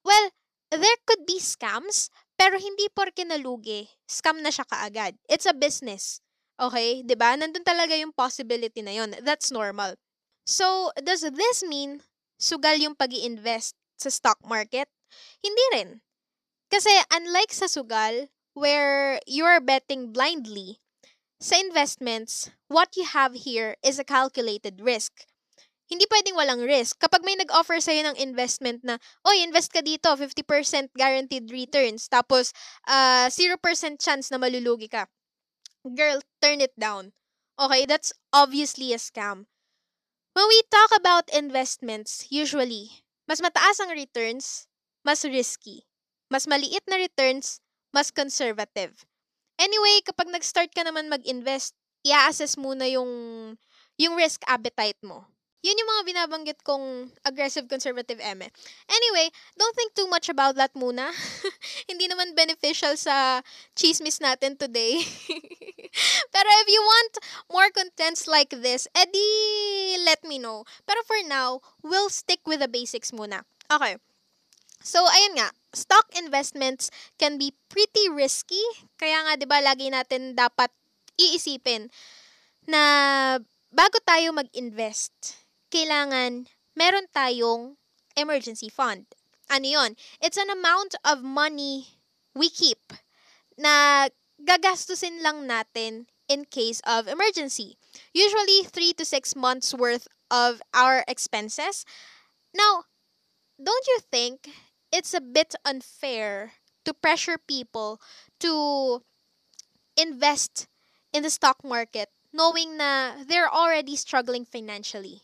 Well, 0.00 0.32
there 0.72 0.96
could 1.04 1.28
be 1.28 1.36
scams, 1.36 2.08
pero 2.40 2.56
hindi 2.56 2.88
porke 2.88 3.20
nalugi, 3.20 3.92
scam 4.08 4.40
na 4.40 4.48
siya 4.48 4.64
kaagad. 4.64 5.20
It's 5.28 5.44
a 5.44 5.52
business. 5.52 6.24
Okay? 6.56 7.04
ba? 7.04 7.08
Diba? 7.12 7.30
Nandun 7.36 7.68
talaga 7.68 7.92
yung 7.92 8.16
possibility 8.16 8.80
na 8.80 8.96
yon. 8.96 9.12
That's 9.20 9.52
normal. 9.52 10.00
So, 10.48 10.88
does 10.96 11.20
this 11.20 11.60
mean 11.68 12.00
sugal 12.40 12.80
yung 12.80 12.96
pag 12.96 13.12
invest 13.12 13.76
sa 14.00 14.08
stock 14.08 14.40
market? 14.48 14.88
Hindi 15.44 15.64
rin. 15.76 16.00
Kasi 16.72 16.90
unlike 17.12 17.52
sa 17.52 17.68
sugal, 17.68 18.32
where 18.56 19.20
you're 19.26 19.60
betting 19.60 20.16
blindly, 20.16 20.80
sa 21.40 21.60
investments, 21.60 22.48
what 22.72 22.96
you 22.96 23.04
have 23.04 23.34
here 23.44 23.76
is 23.84 23.98
a 23.98 24.06
calculated 24.06 24.80
risk. 24.80 25.28
Hindi 25.84 26.08
pwedeng 26.08 26.36
walang 26.36 26.64
risk. 26.64 26.96
Kapag 26.96 27.20
may 27.20 27.36
nag-offer 27.36 27.76
sa'yo 27.76 28.08
ng 28.08 28.16
investment 28.16 28.80
na, 28.80 28.96
oy, 29.28 29.44
invest 29.44 29.68
ka 29.68 29.84
dito, 29.84 30.08
50% 30.08 30.96
guaranteed 30.96 31.52
returns, 31.52 32.08
tapos 32.08 32.56
uh, 32.88 33.28
ah, 33.28 33.32
0% 33.32 33.60
chance 34.00 34.32
na 34.32 34.40
malulugi 34.40 34.88
ka. 34.88 35.04
Girl, 35.84 36.24
turn 36.40 36.64
it 36.64 36.72
down. 36.80 37.12
Okay, 37.60 37.84
that's 37.84 38.16
obviously 38.32 38.96
a 38.96 38.98
scam. 38.98 39.44
When 40.32 40.48
we 40.48 40.64
talk 40.72 40.90
about 40.96 41.30
investments, 41.30 42.26
usually, 42.32 43.04
mas 43.28 43.44
mataas 43.44 43.78
ang 43.78 43.92
returns, 43.92 44.66
mas 45.04 45.22
risky. 45.22 45.84
Mas 46.32 46.48
maliit 46.48 46.82
na 46.88 46.96
returns, 46.96 47.60
mas 47.92 48.10
conservative. 48.10 49.04
Anyway, 49.60 50.02
kapag 50.02 50.32
nag-start 50.32 50.72
ka 50.74 50.82
naman 50.82 51.12
mag-invest, 51.12 51.76
i-assess 52.02 52.58
muna 52.58 52.88
yung, 52.90 53.12
yung 54.00 54.14
risk 54.18 54.42
appetite 54.48 54.98
mo. 55.04 55.30
Yun 55.64 55.80
yung 55.80 55.90
mga 55.96 56.04
binabanggit 56.04 56.60
kong 56.60 57.08
aggressive 57.24 57.64
conservative 57.72 58.20
eme. 58.20 58.52
Anyway, 58.84 59.32
don't 59.56 59.72
think 59.72 59.96
too 59.96 60.04
much 60.12 60.28
about 60.28 60.60
that 60.60 60.76
muna. 60.76 61.08
Hindi 61.90 62.04
naman 62.04 62.36
beneficial 62.36 63.00
sa 63.00 63.40
chismis 63.72 64.20
natin 64.20 64.60
today. 64.60 65.00
Pero 66.34 66.48
if 66.60 66.68
you 66.68 66.82
want 66.84 67.12
more 67.48 67.70
contents 67.72 68.28
like 68.28 68.52
this, 68.52 68.84
edi 68.92 69.24
let 70.04 70.20
me 70.20 70.36
know. 70.36 70.68
Pero 70.84 71.00
for 71.08 71.16
now, 71.24 71.64
we'll 71.80 72.12
stick 72.12 72.44
with 72.44 72.60
the 72.60 72.68
basics 72.68 73.08
muna. 73.08 73.48
Okay. 73.72 73.96
So, 74.84 75.00
ayun 75.08 75.40
nga, 75.40 75.48
stock 75.72 76.12
investments 76.12 76.92
can 77.16 77.40
be 77.40 77.56
pretty 77.72 78.12
risky. 78.12 78.60
Kaya 79.00 79.24
nga, 79.24 79.32
di 79.40 79.48
ba, 79.48 79.64
lagi 79.64 79.88
natin 79.88 80.36
dapat 80.36 80.68
iisipin 81.16 81.88
na 82.68 82.82
bago 83.72 83.96
tayo 84.04 84.36
mag-invest, 84.36 85.43
kailangan 85.74 86.46
meron 86.78 87.10
tayong 87.10 87.74
emergency 88.14 88.70
fund. 88.70 89.10
Ano 89.50 89.66
yon? 89.66 89.98
It's 90.22 90.38
an 90.38 90.48
amount 90.48 90.94
of 91.02 91.26
money 91.26 91.98
we 92.30 92.46
keep 92.46 92.78
na 93.58 94.06
gagastusin 94.38 95.18
lang 95.26 95.50
natin 95.50 96.06
in 96.30 96.46
case 96.46 96.78
of 96.86 97.10
emergency. 97.10 97.76
Usually, 98.14 98.62
3 98.62 98.94
to 98.94 99.04
6 99.04 99.34
months 99.34 99.74
worth 99.74 100.06
of 100.30 100.62
our 100.72 101.02
expenses. 101.10 101.84
Now, 102.54 102.86
don't 103.58 103.86
you 103.90 103.98
think 103.98 104.48
it's 104.94 105.12
a 105.12 105.20
bit 105.20 105.58
unfair 105.66 106.54
to 106.86 106.94
pressure 106.94 107.36
people 107.36 108.00
to 108.40 109.02
invest 109.98 110.66
in 111.12 111.22
the 111.22 111.30
stock 111.30 111.62
market 111.62 112.08
knowing 112.34 112.76
na 112.76 113.14
they're 113.22 113.52
already 113.52 113.94
struggling 113.94 114.44
financially. 114.44 115.22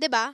'Di 0.00 0.08
ba? 0.08 0.32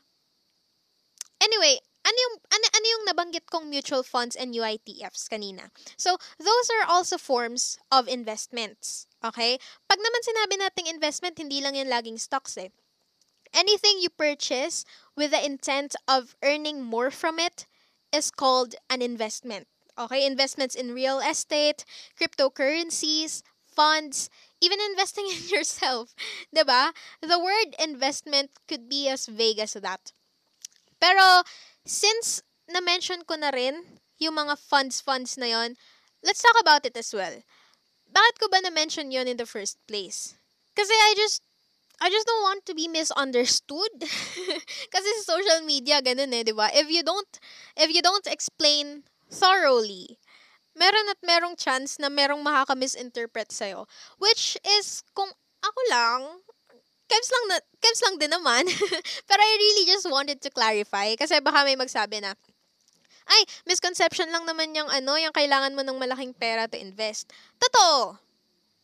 Anyway, 1.42 1.82
ano 2.06 2.18
yung 2.22 2.36
ano, 2.54 2.66
ano 2.70 2.86
yung 2.86 3.04
nabanggit 3.10 3.50
kong 3.50 3.66
mutual 3.66 4.06
funds 4.06 4.38
and 4.38 4.54
UITFs 4.54 5.26
kanina? 5.26 5.74
So, 5.98 6.16
those 6.38 6.70
are 6.70 6.86
also 6.86 7.18
forms 7.18 7.82
of 7.90 8.06
investments. 8.06 9.10
Okay? 9.26 9.58
Pag 9.90 9.98
naman 9.98 10.22
sinabi 10.22 10.54
nating 10.62 10.86
investment, 10.86 11.34
hindi 11.42 11.58
lang 11.58 11.74
yan 11.74 11.90
laging 11.90 12.22
stocks 12.22 12.54
eh. 12.54 12.70
Anything 13.50 13.98
you 13.98 14.08
purchase 14.08 14.86
with 15.18 15.34
the 15.34 15.42
intent 15.42 15.98
of 16.06 16.38
earning 16.46 16.86
more 16.86 17.10
from 17.10 17.42
it 17.42 17.66
is 18.14 18.30
called 18.30 18.78
an 18.86 19.02
investment. 19.02 19.66
Okay? 19.98 20.22
Investments 20.22 20.78
in 20.78 20.94
real 20.94 21.18
estate, 21.18 21.82
cryptocurrencies, 22.14 23.42
funds, 23.76 24.32
even 24.60 24.80
investing 24.80 25.28
in 25.30 25.48
yourself. 25.52 26.16
ba? 26.50 26.96
The 27.20 27.38
word 27.38 27.76
investment 27.78 28.50
could 28.66 28.88
be 28.88 29.08
as 29.08 29.28
vague 29.28 29.60
as 29.60 29.76
that. 29.76 30.12
Pero 30.98 31.44
since 31.84 32.42
na-mention 32.66 33.28
ko 33.28 33.36
na 33.36 33.52
rin 33.52 34.00
yung 34.18 34.34
mga 34.34 34.56
funds-funds 34.56 35.36
na 35.36 35.46
yon, 35.52 35.76
let's 36.24 36.40
talk 36.40 36.56
about 36.58 36.88
it 36.88 36.96
as 36.96 37.12
well. 37.12 37.44
Bakit 38.08 38.40
ko 38.40 38.48
ba 38.48 38.64
na-mention 38.64 39.12
yon 39.12 39.28
in 39.28 39.36
the 39.36 39.46
first 39.46 39.76
place? 39.84 40.34
Kasi 40.72 40.92
I 40.92 41.12
just 41.16 41.44
I 42.00 42.12
just 42.12 42.26
don't 42.26 42.44
want 42.44 42.66
to 42.66 42.74
be 42.74 42.88
misunderstood. 42.88 44.04
Kasi 44.94 45.08
social 45.24 45.64
media, 45.64 46.04
ganun 46.04 46.32
eh, 46.36 46.44
di 46.44 46.52
ba? 46.52 46.68
If 46.68 46.92
you 46.92 47.00
don't, 47.00 47.28
if 47.72 47.88
you 47.88 48.04
don't 48.04 48.28
explain 48.28 49.08
thoroughly, 49.32 50.20
meron 50.76 51.08
at 51.08 51.20
merong 51.24 51.56
chance 51.56 51.96
na 51.96 52.12
merong 52.12 52.44
makaka-misinterpret 52.44 53.48
sa'yo. 53.48 53.88
Which 54.20 54.60
is, 54.78 55.02
kung 55.16 55.32
ako 55.64 55.80
lang, 55.88 56.20
Kevs 57.06 57.30
lang, 57.30 57.44
na, 57.50 57.56
Kevs 57.80 58.02
lang 58.02 58.16
din 58.20 58.32
naman. 58.34 58.66
Pero 59.28 59.40
I 59.40 59.52
really 59.56 59.84
just 59.88 60.06
wanted 60.06 60.42
to 60.42 60.50
clarify. 60.52 61.14
Kasi 61.16 61.38
baka 61.38 61.64
may 61.64 61.78
magsabi 61.78 62.20
na, 62.20 62.34
ay, 63.26 63.42
misconception 63.66 64.30
lang 64.30 64.46
naman 64.46 64.74
yung 64.74 64.86
ano, 64.86 65.18
yung 65.18 65.34
kailangan 65.34 65.74
mo 65.74 65.82
ng 65.82 65.98
malaking 65.98 66.34
pera 66.34 66.70
to 66.70 66.78
invest. 66.78 67.34
Totoo. 67.58 68.22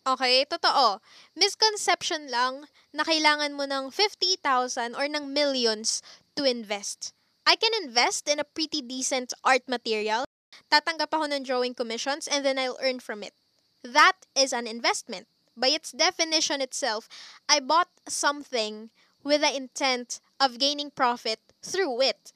Okay, 0.03 0.43
totoo. 0.51 0.99
Misconception 1.39 2.27
lang 2.27 2.67
na 2.91 3.07
kailangan 3.07 3.55
mo 3.55 3.71
ng 3.71 3.95
50,000 3.95 4.99
or 4.99 5.07
ng 5.07 5.31
millions 5.31 6.03
to 6.35 6.43
invest. 6.43 7.15
I 7.47 7.55
can 7.55 7.71
invest 7.87 8.27
in 8.27 8.43
a 8.43 8.47
pretty 8.47 8.83
decent 8.83 9.31
art 9.47 9.63
material. 9.71 10.27
Tatanggap 10.71 11.13
ako 11.13 11.31
ng 11.31 11.45
drawing 11.45 11.75
commissions 11.75 12.29
and 12.29 12.45
then 12.45 12.59
I'll 12.59 12.79
earn 12.83 13.01
from 13.01 13.23
it. 13.23 13.35
That 13.83 14.27
is 14.35 14.53
an 14.53 14.67
investment. 14.67 15.27
By 15.57 15.69
its 15.69 15.93
definition 15.93 16.61
itself, 16.61 17.09
I 17.49 17.61
bought 17.61 17.91
something 18.09 18.91
with 19.23 19.43
the 19.43 19.55
intent 19.55 20.21
of 20.41 20.59
gaining 20.59 20.91
profit 20.91 21.41
through 21.63 22.01
it. 22.03 22.33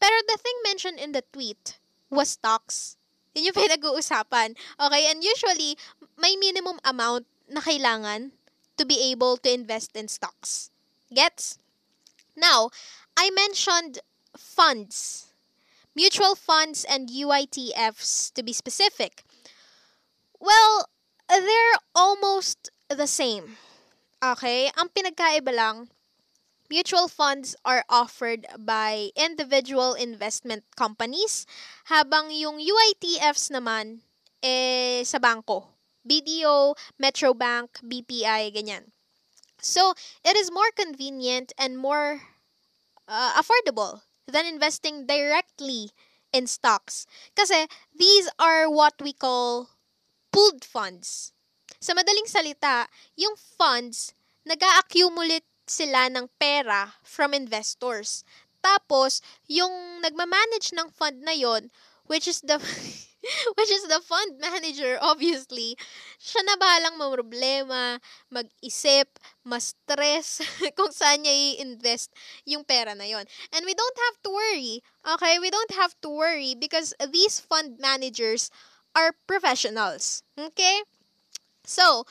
Pero 0.00 0.20
the 0.28 0.38
thing 0.38 0.54
mentioned 0.62 0.98
in 0.98 1.12
the 1.12 1.24
tweet 1.32 1.78
was 2.10 2.36
stocks. 2.36 2.96
Yun 3.34 3.50
yung 3.50 3.58
pinag-uusapan. 3.64 4.54
Okay, 4.78 5.02
and 5.10 5.24
usually, 5.24 5.76
may 6.16 6.36
minimum 6.36 6.78
amount 6.84 7.26
na 7.48 7.60
kailangan 7.60 8.30
to 8.76 8.84
be 8.84 9.10
able 9.10 9.36
to 9.38 9.50
invest 9.50 9.96
in 9.96 10.08
stocks. 10.08 10.70
Gets? 11.12 11.58
Now, 12.36 12.70
I 13.16 13.30
mentioned 13.30 13.98
funds. 14.36 15.33
Mutual 15.94 16.34
funds 16.34 16.82
and 16.82 17.08
UITFs 17.08 18.34
to 18.34 18.42
be 18.42 18.52
specific. 18.52 19.22
Well, 20.40 20.90
they're 21.28 21.78
almost 21.94 22.70
the 22.90 23.06
same. 23.06 23.56
Okay? 24.18 24.74
Ang 24.74 24.90
pinagkaiba 24.90 25.54
lang, 25.54 25.88
mutual 26.66 27.06
funds 27.06 27.54
are 27.64 27.86
offered 27.88 28.42
by 28.58 29.14
individual 29.14 29.94
investment 29.94 30.66
companies, 30.74 31.46
habang 31.86 32.34
yung 32.34 32.58
UITFs 32.58 33.54
naman, 33.54 34.02
eh, 34.42 35.06
sa 35.06 35.22
bangko. 35.22 35.70
BDO, 36.02 36.74
Metrobank, 36.98 37.80
BPI, 37.86 38.50
ganyan. 38.50 38.90
So, 39.62 39.94
it 40.26 40.36
is 40.36 40.50
more 40.50 40.68
convenient 40.74 41.54
and 41.56 41.78
more 41.78 42.20
uh, 43.06 43.32
affordable 43.38 44.02
than 44.26 44.46
investing 44.46 45.06
directly 45.06 45.90
in 46.32 46.46
stocks. 46.46 47.06
Kasi, 47.36 47.66
these 47.94 48.28
are 48.38 48.68
what 48.68 48.94
we 49.00 49.12
call 49.12 49.70
pooled 50.34 50.64
funds. 50.64 51.32
Sa 51.78 51.94
madaling 51.94 52.26
salita, 52.26 52.90
yung 53.14 53.36
funds, 53.36 54.16
nag 54.42 54.60
accumulate 54.80 55.46
sila 55.64 56.10
ng 56.10 56.28
pera 56.36 56.98
from 57.04 57.32
investors. 57.32 58.24
Tapos, 58.64 59.20
yung 59.46 60.00
nagmamanage 60.00 60.72
ng 60.72 60.88
fund 60.88 61.20
na 61.20 61.36
yon, 61.36 61.68
which 62.08 62.26
is 62.28 62.40
the 62.40 62.56
which 63.56 63.70
is 63.70 63.84
the 63.88 64.00
fund 64.04 64.38
manager, 64.40 64.98
obviously, 65.00 65.76
siya 66.20 66.42
na 66.44 66.56
bahalang 66.56 66.96
problema, 67.00 67.98
mag-isip, 68.30 69.08
ma-stress 69.44 70.42
kung 70.78 70.92
saan 70.92 71.24
niya 71.24 71.32
i-invest 71.32 72.12
yung 72.44 72.64
pera 72.64 72.92
na 72.94 73.04
yon. 73.04 73.24
And 73.52 73.64
we 73.64 73.74
don't 73.74 73.98
have 74.10 74.16
to 74.24 74.30
worry, 74.30 74.84
okay? 75.16 75.38
We 75.38 75.50
don't 75.50 75.74
have 75.74 75.94
to 76.02 76.08
worry 76.10 76.54
because 76.54 76.92
these 77.00 77.40
fund 77.40 77.80
managers 77.80 78.50
are 78.94 79.16
professionals. 79.26 80.22
Okay? 80.38 80.82
So, 81.64 82.04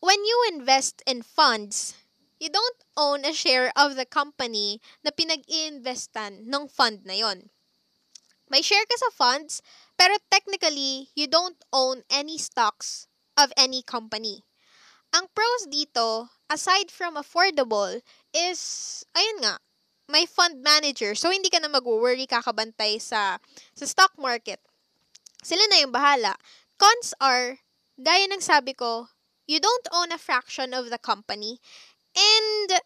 when 0.00 0.20
you 0.24 0.36
invest 0.52 1.02
in 1.06 1.22
funds, 1.22 1.94
you 2.40 2.48
don't 2.48 2.80
own 2.96 3.24
a 3.24 3.36
share 3.36 3.72
of 3.76 3.96
the 3.96 4.08
company 4.08 4.80
na 5.04 5.12
pinag-iinvestan 5.12 6.48
ng 6.48 6.64
fund 6.68 7.04
na 7.04 7.20
yon. 7.20 7.52
May 8.50 8.66
share 8.66 8.82
ka 8.82 8.96
sa 8.98 9.14
funds, 9.14 9.62
pero 10.00 10.16
technically, 10.32 11.12
you 11.12 11.28
don't 11.28 11.60
own 11.76 12.00
any 12.08 12.40
stocks 12.40 13.04
of 13.36 13.52
any 13.52 13.84
company. 13.84 14.48
Ang 15.12 15.28
pros 15.36 15.68
dito, 15.68 16.32
aside 16.48 16.88
from 16.88 17.20
affordable, 17.20 18.00
is, 18.32 19.04
ayun 19.12 19.44
nga, 19.44 19.60
may 20.08 20.24
fund 20.24 20.64
manager. 20.64 21.12
So, 21.12 21.28
hindi 21.28 21.52
ka 21.52 21.60
na 21.60 21.68
mag-worry 21.68 22.24
kakabantay 22.24 22.96
sa, 22.96 23.36
sa 23.76 23.84
stock 23.84 24.16
market. 24.16 24.64
Sila 25.44 25.60
na 25.68 25.84
yung 25.84 25.92
bahala. 25.92 26.32
Cons 26.80 27.12
are, 27.20 27.60
gaya 28.00 28.24
ng 28.24 28.40
sabi 28.40 28.72
ko, 28.72 29.12
you 29.44 29.60
don't 29.60 29.88
own 29.92 30.16
a 30.16 30.18
fraction 30.18 30.72
of 30.72 30.88
the 30.88 30.96
company 30.96 31.60
and 32.16 32.80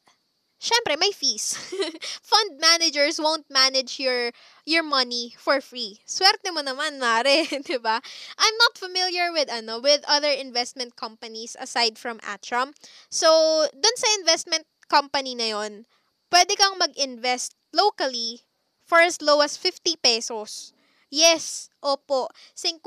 syempre 0.64 0.96
may 0.96 1.12
fees. 1.12 1.61
Fund 2.24 2.57
managers 2.57 3.20
won't 3.20 3.44
manage 3.53 4.00
your 4.00 4.33
your 4.64 4.81
money 4.81 5.37
for 5.37 5.61
free. 5.61 6.00
Swerte 6.09 6.48
mo 6.48 6.64
naman, 6.64 6.96
mare, 6.96 7.44
'di 7.68 7.77
ba? 7.85 8.00
I'm 8.40 8.57
not 8.57 8.81
familiar 8.81 9.29
with 9.29 9.53
ano 9.53 9.85
with 9.85 10.00
other 10.09 10.33
investment 10.33 10.96
companies 10.96 11.53
aside 11.61 12.00
from 12.00 12.16
Atram. 12.24 12.72
So, 13.12 13.29
dun 13.77 13.96
sa 14.00 14.09
investment 14.16 14.64
company 14.88 15.37
na 15.37 15.53
'yon, 15.53 15.85
pwede 16.33 16.57
kang 16.57 16.81
mag-invest 16.81 17.53
locally 17.77 18.48
for 18.88 19.05
as 19.05 19.20
low 19.20 19.44
as 19.44 19.61
50 19.61 20.00
pesos. 20.00 20.72
Yes, 21.12 21.68
opo, 21.85 22.33
50. 22.57 22.81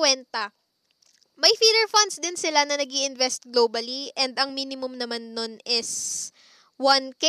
May 1.38 1.54
feeder 1.54 1.88
funds 1.94 2.18
din 2.18 2.34
sila 2.34 2.66
na 2.66 2.82
nag 2.82 2.90
invest 2.90 3.46
globally 3.54 4.10
and 4.18 4.34
ang 4.42 4.58
minimum 4.58 4.98
naman 4.98 5.38
nun 5.38 5.62
is 5.70 6.34
1K? 6.78 7.26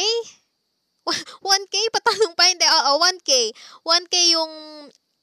1K? 1.09 1.75
Patanong 1.97 2.35
pa, 2.37 2.45
hindi. 2.49 2.67
Oo, 2.69 3.01
1K. 3.01 3.31
1K 3.85 4.15
yung, 4.37 4.53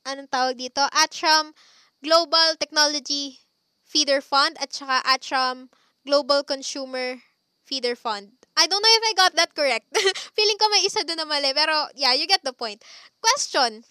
anong 0.06 0.30
tawag 0.30 0.58
dito? 0.58 0.82
Atram 0.94 1.54
Global 2.02 2.58
Technology 2.58 3.42
Feeder 3.86 4.22
Fund 4.22 4.58
at 4.58 4.74
saka 4.74 5.02
Atram 5.06 5.70
Global 6.06 6.42
Consumer 6.42 7.22
Feeder 7.66 7.94
Fund. 7.98 8.34
I 8.58 8.66
don't 8.66 8.82
know 8.82 8.96
if 8.98 9.04
I 9.04 9.14
got 9.14 9.34
that 9.36 9.54
correct. 9.54 9.90
Feeling 10.38 10.58
ko 10.58 10.70
may 10.70 10.86
isa 10.86 11.04
doon 11.04 11.22
na 11.22 11.28
mali. 11.28 11.52
Pero, 11.54 11.92
yeah, 11.94 12.14
you 12.14 12.26
get 12.26 12.42
the 12.46 12.54
point. 12.54 12.82
Question 13.22 13.86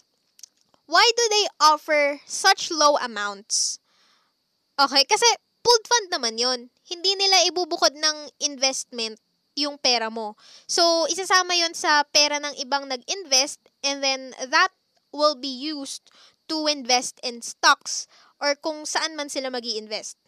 why 0.86 1.10
do 1.16 1.24
they 1.30 1.46
offer 1.60 2.20
such 2.26 2.70
low 2.70 2.96
amounts? 3.00 3.80
Okay, 4.76 5.04
kasi 5.08 5.24
pooled 5.64 5.86
fund 5.88 6.12
naman 6.12 6.36
yon. 6.36 6.68
Hindi 6.84 7.16
nila 7.16 7.48
ibubukod 7.48 7.96
ng 7.96 8.28
investment 8.42 9.16
yung 9.54 9.78
pera 9.78 10.10
mo. 10.10 10.34
So, 10.66 11.06
isasama 11.06 11.54
yon 11.54 11.74
sa 11.74 12.02
pera 12.10 12.42
ng 12.42 12.58
ibang 12.62 12.90
nag-invest 12.90 13.62
and 13.86 14.02
then 14.02 14.34
that 14.50 14.74
will 15.14 15.38
be 15.38 15.50
used 15.50 16.10
to 16.50 16.66
invest 16.66 17.22
in 17.22 17.40
stocks 17.40 18.10
or 18.42 18.58
kung 18.58 18.84
saan 18.84 19.16
man 19.16 19.30
sila 19.30 19.48
mag 19.48 19.64
invest 19.64 20.18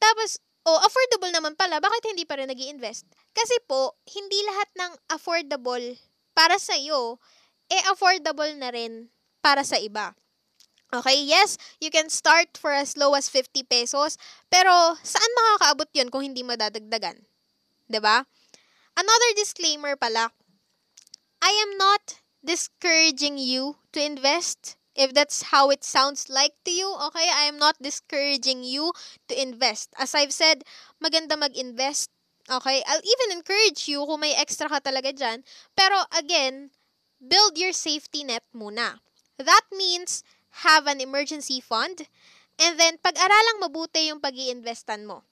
Tapos, 0.00 0.40
oh, 0.64 0.80
affordable 0.80 1.28
naman 1.28 1.58
pala, 1.58 1.76
bakit 1.82 2.08
hindi 2.08 2.24
pa 2.24 2.40
rin 2.40 2.48
nag 2.48 2.56
invest 2.56 3.04
Kasi 3.36 3.60
po, 3.68 3.98
hindi 4.08 4.38
lahat 4.46 4.68
ng 4.78 4.92
affordable 5.12 5.98
para 6.32 6.56
sa 6.56 6.72
iyo, 6.78 7.20
eh 7.68 7.82
affordable 7.90 8.50
na 8.56 8.72
rin 8.72 9.12
para 9.44 9.62
sa 9.66 9.76
iba. 9.76 10.14
Okay, 10.90 11.22
yes, 11.22 11.54
you 11.78 11.86
can 11.86 12.10
start 12.10 12.58
for 12.58 12.74
as 12.74 12.98
low 12.98 13.14
as 13.14 13.30
50 13.30 13.62
pesos, 13.62 14.18
pero 14.50 14.98
saan 15.06 15.30
makakaabot 15.38 15.86
yun 15.94 16.10
kung 16.10 16.26
hindi 16.26 16.42
madadagdagan? 16.42 17.29
'Di 17.90 17.98
ba? 17.98 18.22
Another 18.94 19.30
disclaimer 19.34 19.98
pala. 19.98 20.30
I 21.42 21.50
am 21.66 21.74
not 21.74 22.22
discouraging 22.46 23.36
you 23.36 23.82
to 23.92 23.98
invest 23.98 24.78
if 24.94 25.14
that's 25.14 25.50
how 25.54 25.70
it 25.70 25.82
sounds 25.82 26.28
like 26.28 26.52
to 26.64 26.70
you, 26.70 26.92
okay? 27.10 27.30
I 27.30 27.48
am 27.48 27.58
not 27.58 27.80
discouraging 27.80 28.64
you 28.64 28.92
to 29.28 29.34
invest. 29.34 29.90
As 29.96 30.14
I've 30.14 30.32
said, 30.32 30.62
maganda 31.02 31.38
mag-invest, 31.38 32.10
okay? 32.50 32.82
I'll 32.86 33.00
even 33.00 33.38
encourage 33.38 33.88
you 33.88 34.04
kung 34.04 34.20
may 34.20 34.34
extra 34.34 34.68
ka 34.68 34.82
talaga 34.82 35.14
dyan. 35.14 35.46
Pero 35.72 36.04
again, 36.12 36.74
build 37.16 37.56
your 37.56 37.72
safety 37.72 38.24
net 38.24 38.44
muna. 38.52 39.00
That 39.38 39.64
means 39.72 40.22
have 40.66 40.84
an 40.84 41.00
emergency 41.00 41.62
fund 41.62 42.04
and 42.60 42.76
then 42.76 43.00
pag-aralang 43.00 43.64
mabuti 43.64 44.12
yung 44.12 44.20
pag 44.20 44.36
investan 44.36 45.08
mo. 45.08 45.24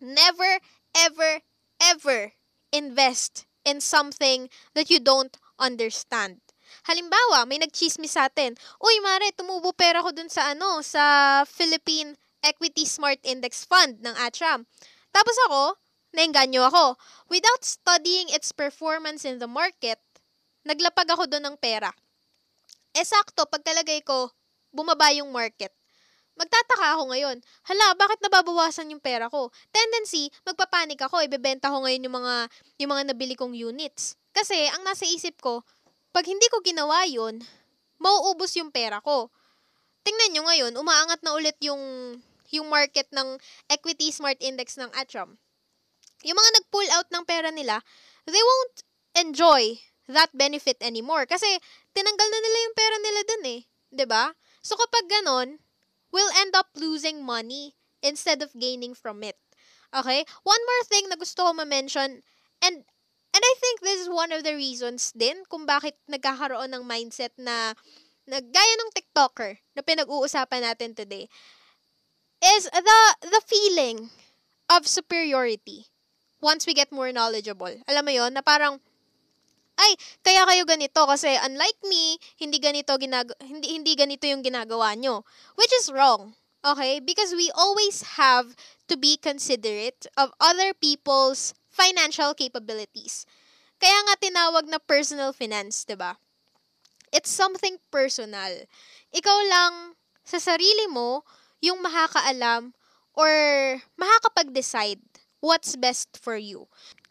Never, 0.00 0.58
ever, 0.96 1.44
ever 1.80 2.36
invest 2.70 3.48
in 3.64 3.80
something 3.80 4.48
that 4.76 4.88
you 4.88 5.00
don't 5.00 5.36
understand. 5.58 6.40
Halimbawa, 6.86 7.44
may 7.50 7.58
nagchismis 7.58 8.14
sa 8.14 8.30
atin, 8.30 8.54
Uy, 8.78 8.96
Mare, 9.02 9.34
tumubo 9.34 9.74
pera 9.74 10.00
ko 10.04 10.14
dun 10.14 10.30
sa 10.30 10.54
ano, 10.54 10.80
sa 10.86 11.42
Philippine 11.44 12.14
Equity 12.40 12.86
Smart 12.86 13.18
Index 13.26 13.66
Fund 13.66 14.00
ng 14.00 14.14
Atram. 14.16 14.64
Tapos 15.10 15.34
ako, 15.50 15.76
nainganyo 16.14 16.62
ako. 16.70 16.96
Without 17.28 17.66
studying 17.66 18.30
its 18.30 18.54
performance 18.54 19.26
in 19.26 19.42
the 19.42 19.50
market, 19.50 19.98
naglapag 20.62 21.10
ako 21.10 21.26
doon 21.26 21.52
ng 21.52 21.56
pera. 21.58 21.90
Esakto, 22.94 23.46
pagkalagay 23.50 24.02
ko, 24.06 24.30
bumaba 24.70 25.10
yung 25.14 25.34
market. 25.34 25.74
Magtataka 26.38 26.96
ako 26.96 27.12
ngayon, 27.12 27.36
hala, 27.68 27.86
bakit 27.98 28.18
nababawasan 28.22 28.90
yung 28.92 29.02
pera 29.02 29.28
ko? 29.28 29.50
Tendency, 29.74 30.30
magpapanik 30.46 31.00
ako, 31.02 31.20
ibebenta 31.26 31.68
ko 31.68 31.84
ngayon 31.84 32.06
yung 32.06 32.16
mga, 32.16 32.34
yung 32.80 32.90
mga 32.90 33.04
nabili 33.12 33.34
kong 33.36 33.52
units. 33.52 34.16
Kasi, 34.30 34.56
ang 34.70 34.86
nasa 34.86 35.04
isip 35.04 35.36
ko, 35.42 35.66
pag 36.14 36.24
hindi 36.24 36.46
ko 36.48 36.62
ginawa 36.62 37.04
yun, 37.06 37.42
mauubos 38.00 38.56
yung 38.56 38.72
pera 38.72 39.02
ko. 39.04 39.28
Tingnan 40.06 40.32
nyo 40.32 40.42
ngayon, 40.48 40.72
umaangat 40.80 41.20
na 41.20 41.36
ulit 41.36 41.58
yung, 41.60 41.80
yung 42.50 42.66
market 42.72 43.06
ng 43.12 43.36
Equity 43.68 44.08
Smart 44.10 44.40
Index 44.40 44.80
ng 44.80 44.90
Atram. 44.96 45.36
Yung 46.24 46.36
mga 46.36 46.50
nag-pull 46.60 46.88
out 46.96 47.08
ng 47.12 47.24
pera 47.28 47.52
nila, 47.52 47.84
they 48.24 48.40
won't 48.40 48.76
enjoy 49.16 49.76
that 50.08 50.32
benefit 50.32 50.80
anymore. 50.80 51.28
Kasi, 51.28 51.46
tinanggal 51.92 52.28
na 52.28 52.40
nila 52.40 52.58
yung 52.64 52.76
pera 52.76 52.96
nila 52.98 53.20
dun 53.26 53.44
eh. 53.46 53.60
ba? 53.62 53.94
Diba? 53.94 54.24
So, 54.60 54.76
kapag 54.76 55.06
ganon, 55.08 55.60
we'll 56.12 56.30
end 56.36 56.54
up 56.54 56.74
losing 56.76 57.24
money 57.24 57.74
instead 58.02 58.42
of 58.42 58.54
gaining 58.58 58.94
from 58.94 59.22
it. 59.22 59.38
Okay? 59.94 60.24
One 60.42 60.62
more 60.62 60.84
thing 60.86 61.08
na 61.08 61.16
gusto 61.16 61.46
ko 61.46 61.52
ma-mention, 61.52 62.22
and 62.62 62.84
And 63.30 63.42
I 63.46 63.54
think 63.62 63.80
this 63.80 64.02
is 64.02 64.10
one 64.10 64.34
of 64.34 64.42
the 64.42 64.58
reasons 64.58 65.14
din 65.14 65.46
kung 65.46 65.62
bakit 65.62 65.94
nagkakaroon 66.10 66.74
ng 66.74 66.82
mindset 66.82 67.30
na, 67.38 67.78
na 68.26 68.42
gaya 68.42 68.74
ng 68.82 68.90
TikToker 68.90 69.54
na 69.78 69.82
pinag-uusapan 69.86 70.66
natin 70.66 70.98
today 70.98 71.30
is 72.40 72.66
the 72.66 73.00
the 73.22 73.42
feeling 73.46 74.10
of 74.66 74.88
superiority 74.88 75.86
once 76.42 76.66
we 76.66 76.74
get 76.74 76.90
more 76.90 77.14
knowledgeable. 77.14 77.70
Alam 77.86 78.02
mo 78.02 78.12
yon 78.12 78.32
na 78.34 78.42
parang 78.42 78.82
ay, 79.80 79.96
kaya 80.20 80.44
kayo 80.44 80.62
ganito 80.68 81.00
kasi 81.08 81.32
unlike 81.40 81.80
me, 81.88 82.20
hindi 82.36 82.60
ganito 82.60 82.92
ginag 83.00 83.32
hindi 83.40 83.80
hindi 83.80 83.96
ganito 83.96 84.28
yung 84.28 84.44
ginagawa 84.44 84.92
nyo. 84.92 85.24
Which 85.56 85.72
is 85.80 85.88
wrong. 85.88 86.36
Okay? 86.60 87.00
Because 87.00 87.32
we 87.32 87.48
always 87.56 88.20
have 88.20 88.52
to 88.92 89.00
be 89.00 89.16
considerate 89.16 90.04
of 90.20 90.36
other 90.36 90.76
people's 90.76 91.56
financial 91.72 92.36
capabilities. 92.36 93.24
Kaya 93.80 93.96
nga 94.04 94.20
tinawag 94.20 94.68
na 94.68 94.76
personal 94.76 95.32
finance, 95.32 95.88
'di 95.88 95.96
ba? 95.96 96.20
It's 97.10 97.32
something 97.32 97.80
personal. 97.88 98.68
Ikaw 99.10 99.38
lang 99.48 99.74
sa 100.22 100.36
sarili 100.38 100.86
mo 100.92 101.24
yung 101.64 101.80
makakaalam 101.80 102.76
or 103.16 103.32
makakapag-decide 103.96 105.00
what's 105.40 105.74
best 105.74 106.20
for 106.20 106.36
you. 106.36 106.68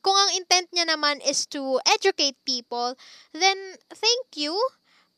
Kung 0.10 0.18
ang 0.18 0.34
intent 0.42 0.74
niya 0.74 0.90
naman 0.90 1.22
is 1.22 1.46
to 1.54 1.78
educate 1.86 2.34
people, 2.42 2.98
then 3.30 3.78
thank 3.94 4.34
you. 4.34 4.58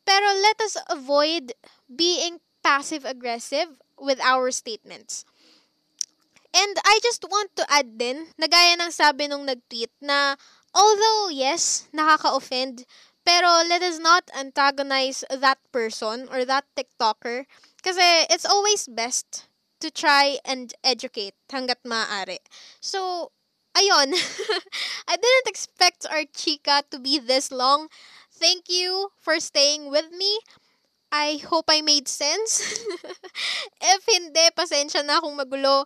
Pero 0.04 0.36
let 0.36 0.60
us 0.60 0.75
avoid 0.91 1.56
being 1.88 2.43
passive-aggressive 2.60 3.80
with 3.95 4.19
our 4.19 4.51
statements. 4.51 5.23
And 6.51 6.75
I 6.84 6.99
just 6.99 7.23
want 7.23 7.56
to 7.56 7.63
add 7.71 7.95
din, 7.95 8.36
na 8.36 8.51
gaya 8.51 8.75
ng 8.75 8.91
sabi 8.91 9.32
nung 9.32 9.47
nag-tweet 9.47 9.95
na 10.04 10.36
although 10.75 11.32
yes, 11.32 11.88
nakaka-offend, 11.95 12.84
pero 13.23 13.63
let 13.63 13.80
us 13.80 13.95
not 13.95 14.27
antagonize 14.36 15.23
that 15.32 15.63
person 15.71 16.27
or 16.27 16.43
that 16.43 16.67
TikToker 16.75 17.47
kasi 17.80 18.27
it's 18.27 18.43
always 18.43 18.91
best 18.91 19.47
to 19.80 19.88
try 19.88 20.43
and 20.43 20.75
educate 20.84 21.39
hanggat 21.47 21.80
maaari. 21.88 22.43
So, 22.84 23.32
ayun. 23.75 24.13
I 25.12 25.15
didn't 25.17 25.47
expect 25.47 26.05
our 26.10 26.23
chika 26.31 26.84
to 26.91 26.99
be 26.99 27.19
this 27.19 27.51
long. 27.51 27.88
Thank 28.31 28.69
you 28.69 29.12
for 29.19 29.39
staying 29.39 29.91
with 29.91 30.12
me. 30.12 30.39
I 31.12 31.41
hope 31.43 31.65
I 31.67 31.81
made 31.81 32.07
sense. 32.07 32.63
If 33.84 34.01
hindi, 34.07 34.47
pasensya 34.55 35.03
na 35.03 35.19
kung 35.19 35.36
magulo. 35.36 35.86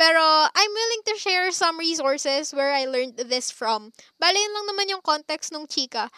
Pero 0.00 0.24
I'm 0.48 0.72
willing 0.72 1.04
to 1.12 1.20
share 1.20 1.52
some 1.52 1.78
resources 1.78 2.50
where 2.50 2.72
I 2.72 2.88
learned 2.88 3.20
this 3.28 3.52
from. 3.52 3.92
Bale, 4.18 4.34
yun 4.34 4.54
lang 4.56 4.66
naman 4.72 4.90
yung 4.90 5.04
context 5.04 5.52
ng 5.52 5.68
chika. 5.68 6.08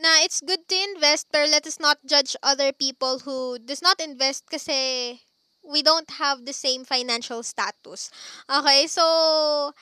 Na 0.00 0.24
it's 0.26 0.42
good 0.42 0.66
to 0.66 0.76
invest, 0.92 1.30
pero 1.30 1.46
let 1.46 1.64
us 1.66 1.78
not 1.78 2.02
judge 2.04 2.34
other 2.42 2.72
people 2.72 3.20
who 3.22 3.56
does 3.62 3.80
not 3.80 4.00
invest 4.02 4.48
kasi 4.50 5.20
we 5.62 5.82
don't 5.82 6.18
have 6.18 6.44
the 6.44 6.56
same 6.56 6.84
financial 6.84 7.42
status. 7.44 8.10
Okay, 8.50 8.88
so 8.90 9.72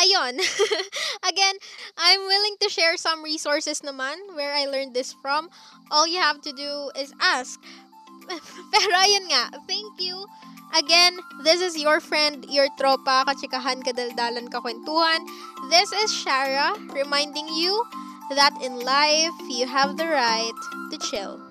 ayun. 0.00 0.40
Again, 1.30 1.56
I'm 1.96 2.20
willing 2.26 2.56
to 2.62 2.68
share 2.68 2.96
some 2.96 3.22
resources 3.22 3.80
naman 3.80 4.36
where 4.36 4.52
I 4.54 4.66
learned 4.66 4.94
this 4.94 5.12
from. 5.12 5.48
All 5.90 6.06
you 6.06 6.18
have 6.18 6.40
to 6.42 6.52
do 6.52 6.90
is 6.96 7.12
ask. 7.20 7.60
Pero 8.72 8.94
ayun 8.98 9.30
nga, 9.30 9.54
thank 9.70 10.02
you 10.02 10.26
Again, 10.74 11.18
this 11.42 11.60
is 11.60 11.78
your 11.78 12.00
friend, 12.00 12.44
your 12.50 12.66
tropa, 12.74 13.24
kachikahan, 13.24 13.86
kadaldalan, 13.86 14.50
kakwentuhan. 14.50 15.22
This 15.70 15.92
is 15.92 16.10
Shara 16.10 16.74
reminding 16.90 17.46
you 17.54 17.86
that 18.34 18.52
in 18.60 18.80
life, 18.82 19.36
you 19.48 19.66
have 19.66 19.96
the 19.96 20.08
right 20.10 20.58
to 20.90 20.98
chill. 20.98 21.45